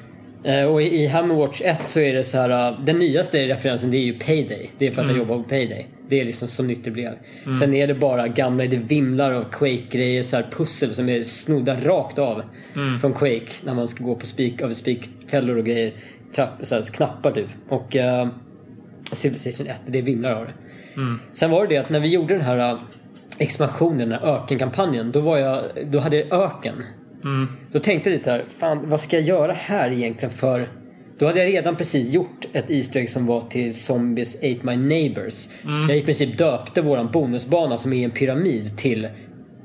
[0.44, 2.72] Eh, och i Hammerwatch 1 så är det så här.
[2.72, 4.70] Uh, den nyaste referensen det är ju Payday.
[4.78, 5.16] Det är för att mm.
[5.16, 5.86] jag jobbar på Payday.
[6.10, 7.12] Det är liksom så nytt det blev.
[7.42, 7.54] Mm.
[7.54, 11.76] Sen är det bara gamla, det vimlar av Quake-grejer, så här pussel som är snodda
[11.80, 12.42] rakt av
[12.76, 13.00] mm.
[13.00, 13.52] från Quake.
[13.64, 15.94] När man ska gå på spik, över spikfällor och grejer.
[16.34, 17.46] Trapp, så här, knappar du.
[17.68, 18.28] Och uh,
[19.12, 20.52] Civilization 1, det vimlar av det.
[20.96, 21.20] Mm.
[21.32, 22.80] Sen var det det att när vi gjorde den här uh,
[23.40, 25.12] expansionen, den här ökenkampanjen.
[25.12, 26.74] Då, var jag, då hade jag öken.
[27.24, 27.48] Mm.
[27.72, 30.68] Då tänkte jag lite här, fan vad ska jag göra här egentligen för...
[31.20, 34.76] Då hade jag redan precis gjort ett Easter egg som var till Zombies Ate My
[34.76, 35.48] Neighbors.
[35.64, 35.88] Mm.
[35.88, 39.08] Jag i princip döpte våran bonusbana som är en pyramid till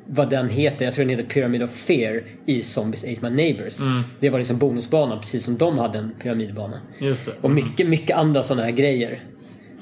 [0.08, 3.86] vad den heter, jag tror den heter Pyramid of Fear i Zombies Ate My Neighbors.
[3.86, 4.04] Mm.
[4.20, 6.82] Det var liksom bonusbanan precis som de hade en pyramidbana.
[7.00, 7.32] Just det.
[7.42, 9.24] Och mycket, mycket andra sådana här grejer.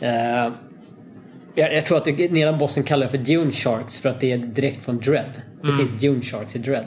[0.02, 0.54] Uh,
[1.56, 4.32] jag, jag, tror att den ena bossen kallar det för Dune Sharks för att det
[4.32, 5.42] är direkt från Dread.
[5.62, 5.88] Det mm.
[5.88, 6.86] finns Dune Sharks i Dread.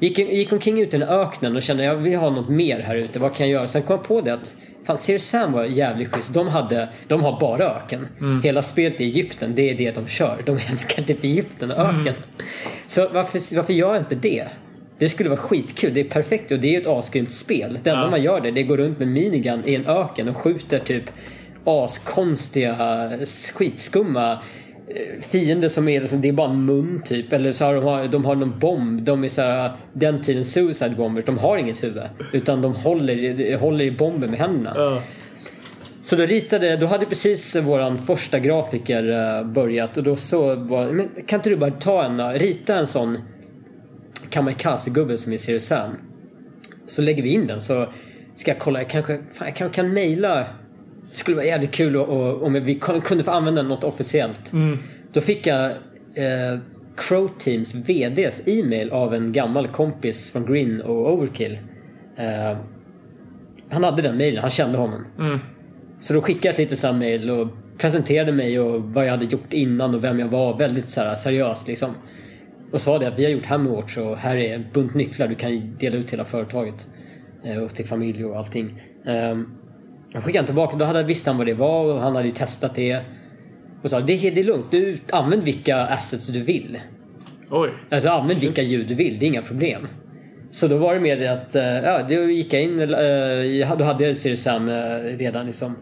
[0.00, 2.96] Gick, gick omkring ute i den öknen och kände jag vill ha något mer här
[2.96, 3.18] ute.
[3.18, 3.66] Vad kan jag göra?
[3.66, 6.34] Sen kom jag på det att fan, Serious Sam var jävligt schysst.
[6.34, 8.06] De, hade, de har bara öken.
[8.20, 8.42] Mm.
[8.42, 10.42] Hela spelet i Egypten, det är det de kör.
[10.46, 12.00] De älskar typ Egypten och öken.
[12.00, 12.14] Mm.
[12.86, 14.46] Så varför, varför gör jag inte det?
[14.98, 15.94] Det skulle vara skitkul.
[15.94, 17.78] Det är perfekt och det är ju ett asgrymt spel.
[17.82, 18.10] Det enda ja.
[18.10, 21.04] man gör det, det går runt med minigun i en öken och skjuter typ
[21.64, 23.10] askonstiga,
[23.54, 24.38] skitskumma
[25.20, 27.32] Fiender som är liksom, det är bara en mun typ.
[27.32, 29.02] Eller så har de, har, de har någon bomb.
[29.02, 31.24] De är såhär, den tiden suicide bombers.
[31.24, 32.02] De har inget huvud.
[32.32, 34.74] Utan de håller, håller i bomben med händerna.
[34.78, 35.00] Uh.
[36.08, 40.92] Så då ritade, då hade precis våran första grafiker eh, börjat och då så var,
[40.92, 43.18] men kan inte du bara ta en, eh, rita en sån
[44.30, 45.90] kamikaze-gubbe som är Sam.
[46.86, 47.86] Så lägger vi in den så
[48.36, 50.46] ska jag kolla, jag kanske, fan, jag kanske kan mejla
[51.10, 54.52] det skulle vara jävligt kul om vi kunde få använda något officiellt.
[54.52, 54.78] Mm.
[55.12, 55.70] Då fick jag
[56.14, 56.58] eh,
[56.96, 61.58] Crow Teams VDs e-mail av en gammal kompis från Green och Overkill.
[62.16, 62.58] Eh,
[63.70, 65.04] han hade den mailen, han kände honom.
[65.18, 65.38] Mm.
[65.98, 67.48] Så då skickade jag ett litet sånt mail och
[67.78, 70.58] presenterade mig och vad jag hade gjort innan och vem jag var.
[70.58, 71.94] Väldigt så här, seriöst liksom.
[72.72, 75.28] Och sa det att vi har gjort Hammerwatch och här är en bunt nycklar.
[75.28, 76.88] Du kan dela ut hela företaget.
[77.44, 78.80] Eh, och till familj och allting.
[80.12, 82.74] Jag skickade tillbaka, då hade, visste han vad det var och han hade ju testat
[82.74, 83.00] det.
[83.82, 86.78] Och sa det, det är lugnt, du använd vilka assets du vill.
[87.50, 87.70] Oj.
[87.90, 89.86] Alltså använd vilka ljud du vill, det är inga problem.
[90.50, 93.84] Så då var det mer det att, eh, ja, då gick jag in, eh, då
[93.84, 94.74] hade jag Sirius Sam eh,
[95.18, 95.76] redan liksom.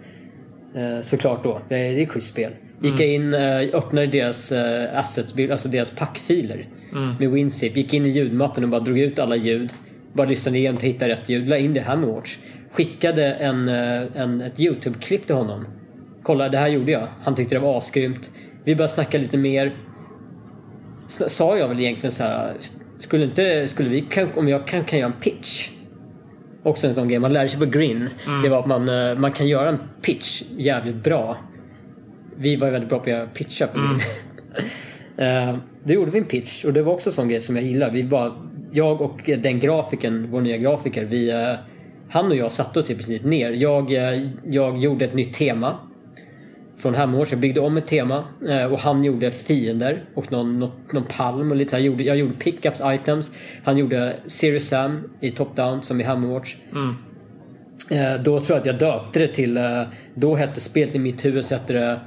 [1.02, 2.52] Såklart då, det är ett schysst spel.
[2.82, 4.52] Gick jag in, öppnade deras
[4.94, 7.14] assets, alltså deras packfiler mm.
[7.18, 7.76] med WinZip.
[7.76, 9.72] Gick in i ljudmappen och bara drog ut alla ljud.
[10.12, 12.36] Bara lyssnade igenom, hittade rätt ljud, la in det här med Watch
[12.76, 15.66] skickade en, eh, en, ett YouTube-klipp till honom.
[16.22, 17.08] Kolla, det här gjorde jag.
[17.22, 18.30] Han tyckte det var asgrymt.
[18.64, 19.72] Vi började snacka lite mer.
[21.08, 22.54] Sa jag väl egentligen så här,
[22.98, 25.68] skulle inte, skulle vi, om jag kan, kan göra en pitch?
[26.62, 28.08] Också en sån grej, man lärde sig på Green.
[28.26, 28.42] Mm.
[28.42, 31.36] Det var att man, eh, man kan göra en pitch jävligt bra.
[32.36, 34.00] Vi var väldigt bra på att göra pitchar på Green.
[35.18, 35.54] Mm.
[35.54, 37.64] uh, då gjorde vi en pitch och det var också en sån grej som jag
[37.64, 37.90] gillar.
[37.90, 38.32] Vi bara,
[38.72, 41.54] jag och den grafiken, vår nya grafiker, vi uh,
[42.08, 43.52] han och jag satte oss i princip ner.
[43.52, 45.78] Jag, eh, jag gjorde ett nytt tema
[46.78, 47.30] från Hammerwatch.
[47.30, 51.50] Jag byggde om ett tema eh, och han gjorde fiender och någon, någon, någon palm
[51.50, 51.76] och lite så.
[51.76, 53.32] Jag gjorde, jag gjorde pickups, items.
[53.64, 56.56] Han gjorde Serious Sam i Top Down som i Hammerwatch.
[56.72, 56.94] Mm.
[57.90, 59.60] Eh, då tror jag att jag döpte det till,
[60.14, 62.00] då hette spelet i mitt huvud så hette det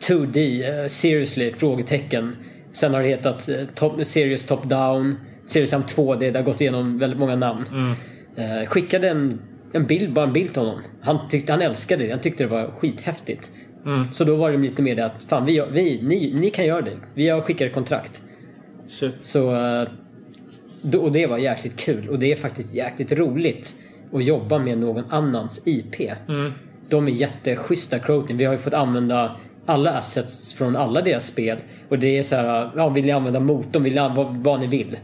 [0.00, 1.52] 2D, Seriously?
[1.52, 2.36] Frågetecken.
[2.72, 5.14] Sen har det hetat top, Serious Top Down,
[5.46, 6.18] Serious Sam 2D.
[6.18, 7.64] Det har gått igenom väldigt många namn.
[7.70, 7.94] Mm.
[8.38, 9.40] Eh, skickade en,
[9.72, 10.80] en bild, bara en bild till honom.
[11.02, 12.10] Han, tyckte, han älskade det.
[12.10, 13.52] Han tyckte det var skithäftigt.
[13.86, 14.12] Mm.
[14.12, 16.82] Så då var det lite mer det att fan, vi, vi, ni, ni kan göra
[16.82, 16.96] det.
[17.14, 18.22] Vi har skickat kontrakt.
[18.86, 19.14] Shit.
[19.18, 19.88] Så, eh,
[21.00, 22.08] och det var jäkligt kul.
[22.08, 23.74] Och det är faktiskt jäkligt roligt
[24.12, 26.00] att jobba med någon annans IP.
[26.28, 26.52] Mm.
[26.88, 28.36] De är jätteschyssta Crotin.
[28.36, 29.36] Vi har ju fått använda
[29.66, 31.58] alla assets från alla deras spel.
[31.88, 34.60] Och det är så här, ja, vill ni använda motorn, vill ni använda vad, vad
[34.60, 34.96] ni vill.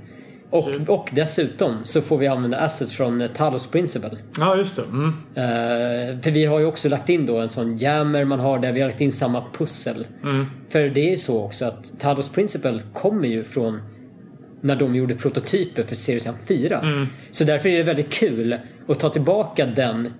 [0.54, 4.10] Och, och dessutom så får vi använda assets från uh, Talos Principle.
[4.38, 4.82] Ja, just det.
[4.82, 5.06] Mm.
[5.06, 8.72] Uh, för vi har ju också lagt in då en sån jammer man har där.
[8.72, 10.06] Vi har lagt in samma pussel.
[10.22, 10.46] Mm.
[10.68, 13.80] För det är så också att Talos Principle kommer ju från
[14.60, 16.80] när de gjorde prototyper för Series 4.
[16.80, 17.06] Mm.
[17.30, 20.10] Så därför är det väldigt kul att ta tillbaka den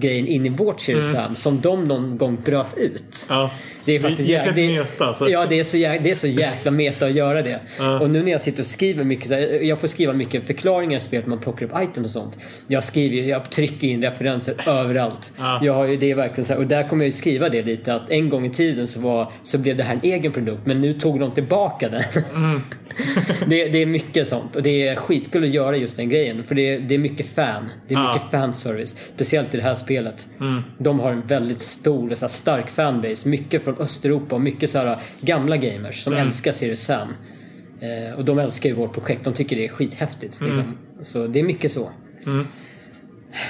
[0.00, 3.26] grejen in i vårt Series Sam som de någon gång bröt ut.
[3.30, 3.40] Mm.
[3.40, 3.50] Ja.
[3.88, 5.14] Det är faktiskt jäkligt det, meta.
[5.14, 5.28] Så.
[5.28, 7.60] Ja, det är, så jäkla, det är så jäkla meta att göra det.
[7.78, 8.00] Ja.
[8.00, 10.96] Och nu när jag sitter och skriver mycket, så här, jag får skriva mycket förklaringar
[10.96, 12.38] i spelet, man plockar upp items och sånt.
[12.66, 15.32] Jag skriver jag trycker in referenser överallt.
[15.38, 15.60] Ja.
[15.62, 17.94] Jag har ju, det verkligen så här, och där kommer jag ju skriva det lite
[17.94, 20.80] att en gång i tiden så, var, så blev det här en egen produkt men
[20.80, 22.02] nu tog de tillbaka den.
[22.34, 22.60] Mm.
[23.46, 26.54] det, det är mycket sånt och det är skitkul att göra just den grejen för
[26.54, 27.70] det är, det är mycket fan.
[27.88, 28.96] Det är mycket fanservice.
[29.14, 29.87] Speciellt i det här spelet.
[30.40, 30.62] Mm.
[30.78, 33.28] De har en väldigt stor, så här, stark fanbase.
[33.28, 36.26] Mycket från Östeuropa och mycket så här, gamla gamers som Mm.
[36.26, 37.08] älskar Serious Sam.
[37.80, 39.24] Eh, och de älskar ju vårt projekt.
[39.24, 40.40] De tycker det är skithäftigt.
[40.40, 40.78] Liksom.
[41.02, 41.90] Så det är mycket så.
[42.26, 42.46] Mm.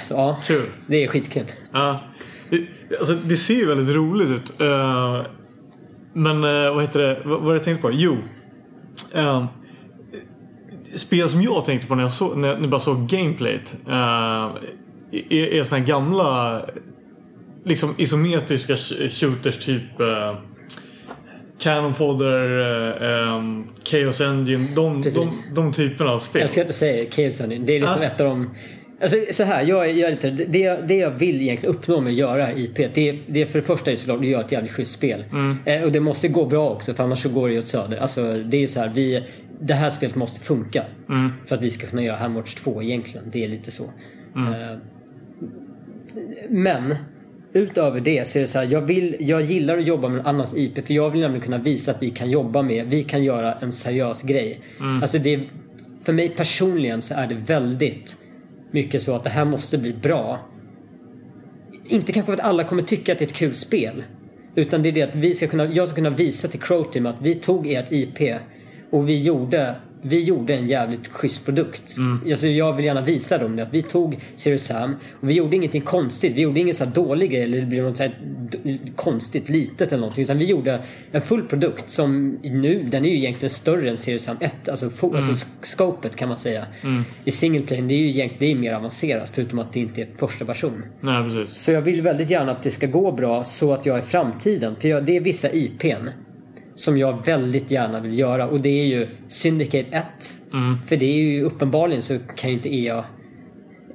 [0.03, 0.65] Så ja, Kul.
[0.87, 1.45] det är skitkul.
[1.73, 1.99] Ja.
[2.49, 2.67] Det,
[2.99, 4.61] alltså, det ser ju väldigt roligt ut.
[4.61, 5.21] Eh,
[6.13, 7.21] men eh, vad heter det?
[7.25, 7.91] Vad vad jag tänkte på?
[7.93, 8.17] Jo.
[9.17, 9.45] Uh,
[10.95, 13.77] spel som jag tänkte på när jag, så, när jag, bara såg gameplayet.
[13.87, 14.55] Uh,
[15.11, 16.61] är, är såna här gamla
[17.65, 20.39] liksom isometriska sh- shooters typ uh,
[21.59, 22.49] Cannon Fodder,
[23.35, 24.67] um, Chaos Engine.
[24.75, 26.41] De, de, de typerna av spel.
[26.41, 27.65] Jag ska inte säga Chaos Engine.
[27.65, 28.07] Det är liksom Ja.
[28.07, 28.49] ett av de...
[29.01, 32.17] Alltså så här, jag, jag är lite, det, det jag vill egentligen uppnå med att
[32.17, 34.71] göra IP, det, är- det är för det första är såklart att göra ett jävligt
[34.71, 35.25] schysst spel.
[35.65, 37.97] Eh, och det måste gå bra också för annars så går det ju åt söder.
[37.97, 39.23] Alltså det är ju så här, vi,
[39.61, 40.83] det här spelet måste funka.
[41.45, 43.25] För att vi ska kunna göra Hamwatch 2 egentligen.
[43.31, 43.83] Det är lite så.
[43.83, 44.77] Eh,
[46.49, 46.95] men
[47.53, 50.57] utöver det så är det så här, jag, vill, jag gillar att jobba med annans
[50.57, 53.53] IP för jag vill nämligen kunna visa att vi kan jobba med, vi kan göra
[53.53, 54.61] en seriös grej.
[55.01, 55.39] Alltså det,
[56.01, 58.17] för mig personligen så är det väldigt
[58.71, 60.49] mycket så att det här måste bli bra.
[61.85, 64.03] Inte kanske för att alla kommer tycka att det är ett kul spel.
[64.55, 67.05] Utan det är det att vi ska kunna, jag ska kunna visa till Crow Team
[67.05, 68.39] att vi tog ert IP
[68.91, 71.95] och vi gjorde, vi gjorde en jävligt schysst produkt.
[72.29, 73.63] Alltså jag vill gärna visa dem det.
[73.63, 76.33] Att vi tog Serious Sam och vi gjorde ingenting konstigt.
[76.35, 78.09] Vi gjorde ingen så här dålig grej eller det blev något så
[78.95, 80.23] konstigt litet eller någonting.
[80.23, 80.81] Utan vi gjorde
[81.11, 84.69] en full produkt som nu, den är ju egentligen större än Serious Sam 1.
[84.69, 86.65] Alltså, fo- alltså scopet kan man säga.
[87.25, 90.07] I single plane, det är ju egentligen är mer avancerat förutom att det inte är
[90.17, 90.83] första person.
[91.01, 91.57] Nej, precis.
[91.59, 94.75] Så jag vill väldigt gärna att det ska gå bra så att jag i framtiden,
[94.79, 96.07] för jag, det är vissa IPn
[96.79, 100.07] som jag väldigt gärna vill göra och det är ju Syndicate 1.
[100.87, 103.05] För det är ju uppenbarligen så kan ju inte EA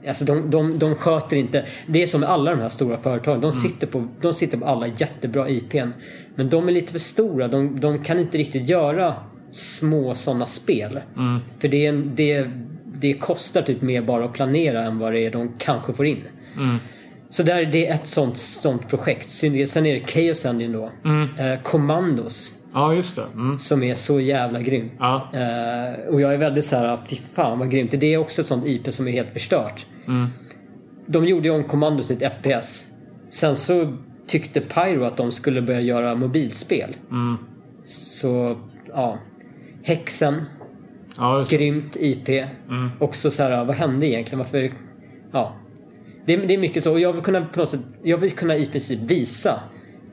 [0.09, 1.67] Alltså de, de, de sköter inte...
[1.87, 3.41] Det är som med alla de här stora företagen.
[3.41, 5.89] De sitter på, de sitter på alla jättebra IPn.
[6.35, 7.49] Men de är lite för stora.
[7.49, 9.15] De, de kan inte riktigt göra
[9.53, 11.01] små sådana spel.
[11.59, 12.51] För det, det,
[13.01, 16.25] det kostar typ mer bara att planera än vad det är de kanske får in.
[17.31, 19.31] Så där, det är ett sånt, sånt projekt.
[19.31, 19.57] Sen
[19.87, 20.93] är det Chaos Engine då.
[21.43, 22.64] Eh, Commandos.
[22.75, 23.23] Ja, just det.
[23.35, 23.59] Mm.
[23.59, 24.93] Som är så jävla grymt.
[24.99, 25.31] Ja.
[25.33, 27.91] Eh, och jag är väldigt så här, fy fan vad grymt.
[27.91, 29.87] Det är också ett sånt IP som är helt förstört.
[31.07, 32.87] De gjorde ju om Commandos till ett FPS.
[33.31, 33.93] Sen så
[34.27, 36.97] tyckte Pyro att de skulle börja göra mobilspel.
[37.85, 38.57] Så,
[38.89, 39.19] ja.
[39.83, 40.43] Häxen,
[41.17, 42.29] Ja, grymt IP.
[43.01, 44.39] Också så här, vad hände egentligen?
[44.39, 44.73] Varför...
[45.33, 45.57] Ja.
[46.27, 46.93] Det, är- det är mycket så.
[46.93, 49.61] Och jag vill kunna på något sätt, jag vill kunna i princip visa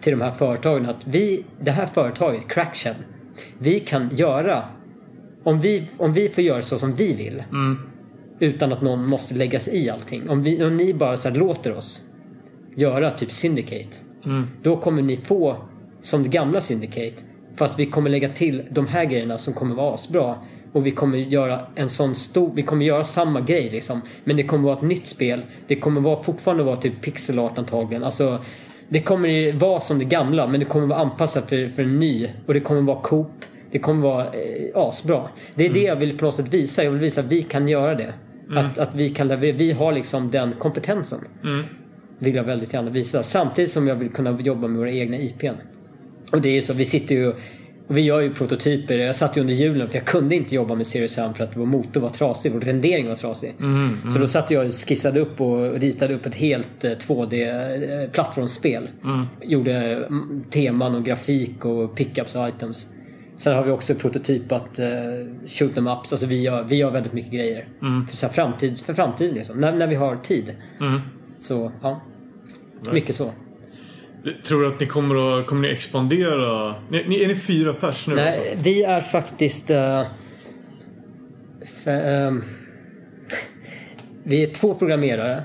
[0.01, 2.95] till de här företagen att vi, det här företaget, Crackshell,
[3.57, 4.63] vi kan göra
[5.43, 7.43] om vi, om vi får göra så som vi vill
[8.39, 10.29] utan att någon måste lägga sig i allting.
[10.29, 12.03] Om, vi, om ni bara så låter oss
[12.75, 13.97] göra typ Syndicate.
[14.61, 15.57] Då kommer ni få
[16.01, 17.23] som det gamla Syndicate.
[17.55, 20.35] Fast vi kommer lägga till de här grejerna som kommer vara asbra.
[20.73, 22.51] Och vi kommer göra en sån stor...
[22.55, 24.01] Vi kommer göra samma grej liksom.
[24.23, 25.45] Men det kommer vara ett nytt spel.
[25.67, 28.03] Det kommer vara, fortfarande vara typ pixel art antagligen.
[28.03, 28.39] Alltså,
[28.91, 32.29] det kommer vara som det gamla men det kommer vara anpassat för, för en ny.
[32.45, 33.31] Och det kommer vara Coop.
[33.71, 35.29] Det kommer vara eh, asbra.
[35.55, 36.83] Det är det jag vill på något sätt visa.
[36.83, 38.13] Jag vill visa att vi kan göra det.
[38.55, 39.57] Att, att vi kan leverera.
[39.57, 41.19] Vi har liksom den kompetensen.
[42.19, 43.23] Vill jag väldigt gärna visa.
[43.23, 45.55] Samtidigt som jag vill kunna jobba med våra egna IPn.
[46.31, 47.33] Och det är ju så, vi sitter ju
[47.91, 48.97] och vi gör ju prototyper.
[48.97, 51.57] Jag satt ju under julen för jag kunde inte jobba med Serious Sam för att
[51.57, 53.53] vår motor var trasig, vår rendering var trasig.
[54.13, 58.89] Så då satt jag och skissade upp och ritade upp ett helt eh, 2D-plattformsspel.
[59.41, 62.87] Gjorde mm, teman och grafik och pickups och items.
[63.37, 64.85] Sen har vi också prototypat uh,
[65.47, 66.13] shoot them ups.
[66.13, 67.67] Alltså vi gör, vi gör väldigt mycket grejer.
[68.09, 69.59] För, så framtid, för framtiden liksom.
[69.59, 70.55] När, när vi har tid.
[71.39, 72.01] Så, ja.
[72.91, 73.31] Mycket så.
[74.43, 76.75] Tror du att ni kommer att kommer ni expandera?
[76.89, 78.41] Ni, ni, är ni fyra pers nu alltså?
[78.41, 79.69] Nej, vi är faktiskt...
[79.69, 80.03] eh,
[81.83, 81.91] för,
[82.27, 82.41] ehm,
[84.23, 85.43] vi är två programmerare.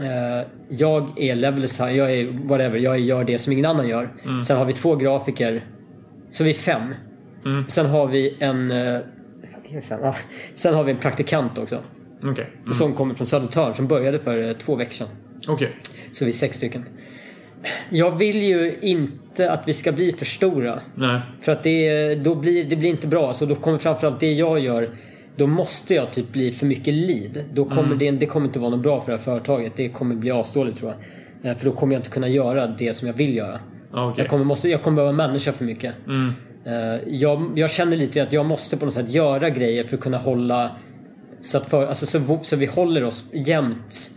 [0.00, 4.12] Eh, jag är level design, jag är whatever, jag gör det som ingen annan gör.
[4.44, 5.64] Sen har vi två grafiker.
[6.30, 6.94] Så vi är fem.
[7.68, 8.70] Sen har vi en...
[8.70, 8.98] eh,
[9.88, 10.16] fan, ah.
[10.54, 11.78] Sen har vi en praktikant också.
[12.24, 12.50] Okej.
[12.72, 15.08] Som kommer från Södertörn som började för eh, två veckor sedan.
[15.48, 15.76] Okej.
[16.12, 16.84] Så vi är sex stycken.
[17.90, 20.80] Jag vill ju inte att vi ska bli för stora.
[20.94, 21.20] Nej.
[21.40, 23.32] För att det, då blir, det blir inte bra.
[23.32, 24.90] Så då kommer framförallt det jag gör
[25.36, 27.44] då måste jag typ bli för mycket lead.
[27.52, 29.72] Då kommer det, det kommer inte vara något bra för det här företaget.
[29.76, 30.94] Det kommer bli asdåligt tror
[31.42, 31.50] jag.
[31.50, 33.60] Eh, För då kommer jag inte kunna göra det som jag vill göra.
[33.92, 34.22] Ja, okej.
[34.22, 35.94] Jag, kommer, måste, jag kommer behöva människa för mycket.
[36.66, 36.72] Eh,
[37.06, 40.16] Jag, jag känner lite att jag måste på något sätt göra grejer för att kunna
[40.18, 40.70] hålla
[41.42, 44.10] så att, för, alltså så, så vi håller oss jämnt.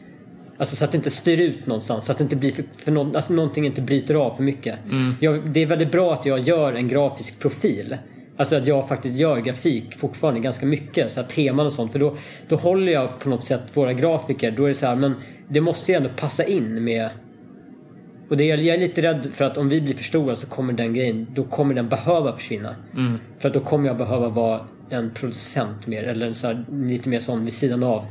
[0.57, 2.05] Alltså så att det inte styr ut någonstans.
[2.05, 4.75] Så att det inte blir för, för någon, alltså någonting inte bryter av för mycket.
[5.19, 7.97] Jag, det är väldigt bra att jag gör en grafisk profil.
[8.37, 11.11] Alltså att jag faktiskt gör grafik fortfarande ganska mycket.
[11.11, 11.91] Så här teman och sånt.
[11.91, 12.15] För då,
[12.47, 14.51] då håller jag på något sätt våra grafiker.
[14.51, 15.13] Då är det så här, men
[15.49, 17.09] det måste ju ändå passa in med
[18.29, 20.73] och det, jag är lite rädd för att om vi blir för stora så kommer
[20.73, 22.75] den grejen, då kommer den behöva försvinna.
[23.39, 27.09] För att då kommer jag behöva vara en producent mer, eller en så här, lite
[27.09, 28.05] mer sån vid sidan av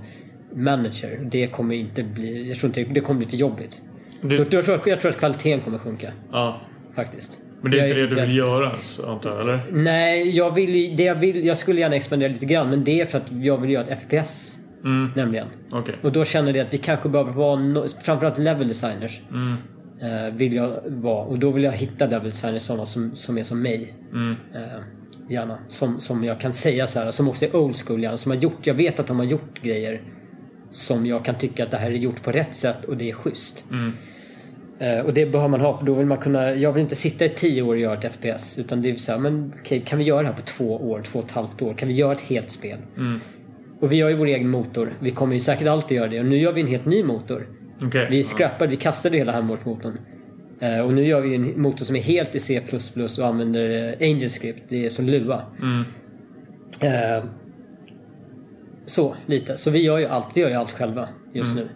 [0.56, 1.28] manager.
[1.30, 3.82] Det kommer inte bli, jag tror inte, det kommer bli för jobbigt.
[4.20, 6.60] Det- Då, jag, tror, jag tror att kvaliteten kommer sjunka, Ja.
[6.94, 7.40] faktiskt.
[7.62, 9.40] Men det är Jag inte det du vill göra ens, antar jag?
[9.40, 9.60] Eller?
[9.72, 13.06] Nej, jag vill, det jag vill, jag skulle gärna expandera lite grann men det är
[13.06, 14.58] för att jag vill göra ett FPS.
[15.16, 15.46] Nämligen.
[15.72, 15.94] Okej.
[16.02, 19.20] Och då känner jag att vi kanske behöver vara, no, framförallt level designers.
[20.02, 21.24] Eh, vill jag vara.
[21.24, 23.94] Och då vill jag hitta level designers sådana som, som är som mig.
[24.54, 24.60] Eh,
[25.30, 25.58] gärna.
[25.66, 28.16] Som, som jag kan säga så här, som också är old school gärna.
[28.16, 30.02] Som har gjort, jag vet att de har gjort grejer
[30.70, 33.14] som jag kan tycka att det här är gjort på rätt sätt och det är
[33.14, 33.64] schysst.
[34.78, 37.24] Eh, och det behöver man ha för då vill man kunna, jag vill inte sitta
[37.24, 38.58] i tio år och göra ett FPS.
[38.58, 41.02] Utan det är så här, men okej, kan vi göra det här på två år,
[41.02, 41.74] två och ett halvt år?
[41.74, 42.78] Kan vi göra ett helt spel?
[43.80, 44.96] Och vi gör ju vår egen motor.
[45.00, 46.20] Vi kommer ju säkert alltid göra det.
[46.20, 47.48] Och nu gör vi en helt ny motor.
[47.84, 48.08] Okej.
[48.10, 49.98] Vi scrappade, vi kastade hela Hemworth-motorn.
[50.60, 52.60] Eh, och nu gör vi en motor som är helt i C++
[53.18, 54.62] och använder eh, AngelScript.
[54.68, 55.42] Det är som Lua.
[56.80, 57.24] Eh,
[58.86, 59.56] så, lite.
[59.56, 61.68] Så vi gör ju allt, vi gör ju allt själva just nu.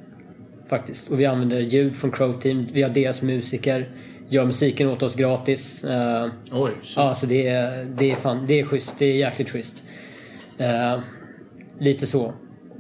[0.69, 1.11] Faktiskt.
[1.11, 2.67] Och vi använder ljud från Crow Team.
[2.73, 3.91] Vi har deras musiker.
[4.29, 5.85] Gör musiken åt oss gratis.
[5.85, 6.73] Eh, Oj.
[6.83, 6.93] shit.
[6.97, 8.99] Ja, alltså det är, det är fan, det är schysst.
[8.99, 9.83] Det är jäkligt schysst.
[10.59, 11.01] Eh,
[11.79, 12.33] lite så.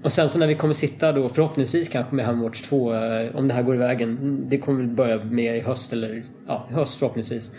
[0.02, 3.48] Och sen så när vi kommer sitta då förhoppningsvis kanske med Hemwatch 2, eh, om
[3.48, 4.44] det här går i vägen.
[4.48, 7.50] Det kommer väl börja med i höst eller ja, höst förhoppningsvis.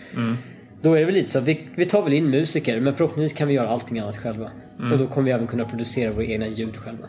[0.82, 3.38] Då är det väl lite så att vi, vi tar väl in musiker men förhoppningsvis
[3.38, 4.50] kan vi göra allting annat själva.
[4.92, 7.06] Och då kommer vi även kunna producera våra egna ljud själva.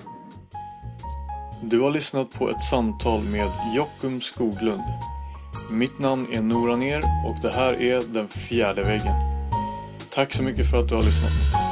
[1.64, 4.82] Du har lyssnat på ett samtal med Jockum Skoglund.
[5.72, 9.14] Mitt namn är Noran Er och det här är Den fjärde väggen.
[10.10, 11.63] Tack så mycket för att du har lyssnat.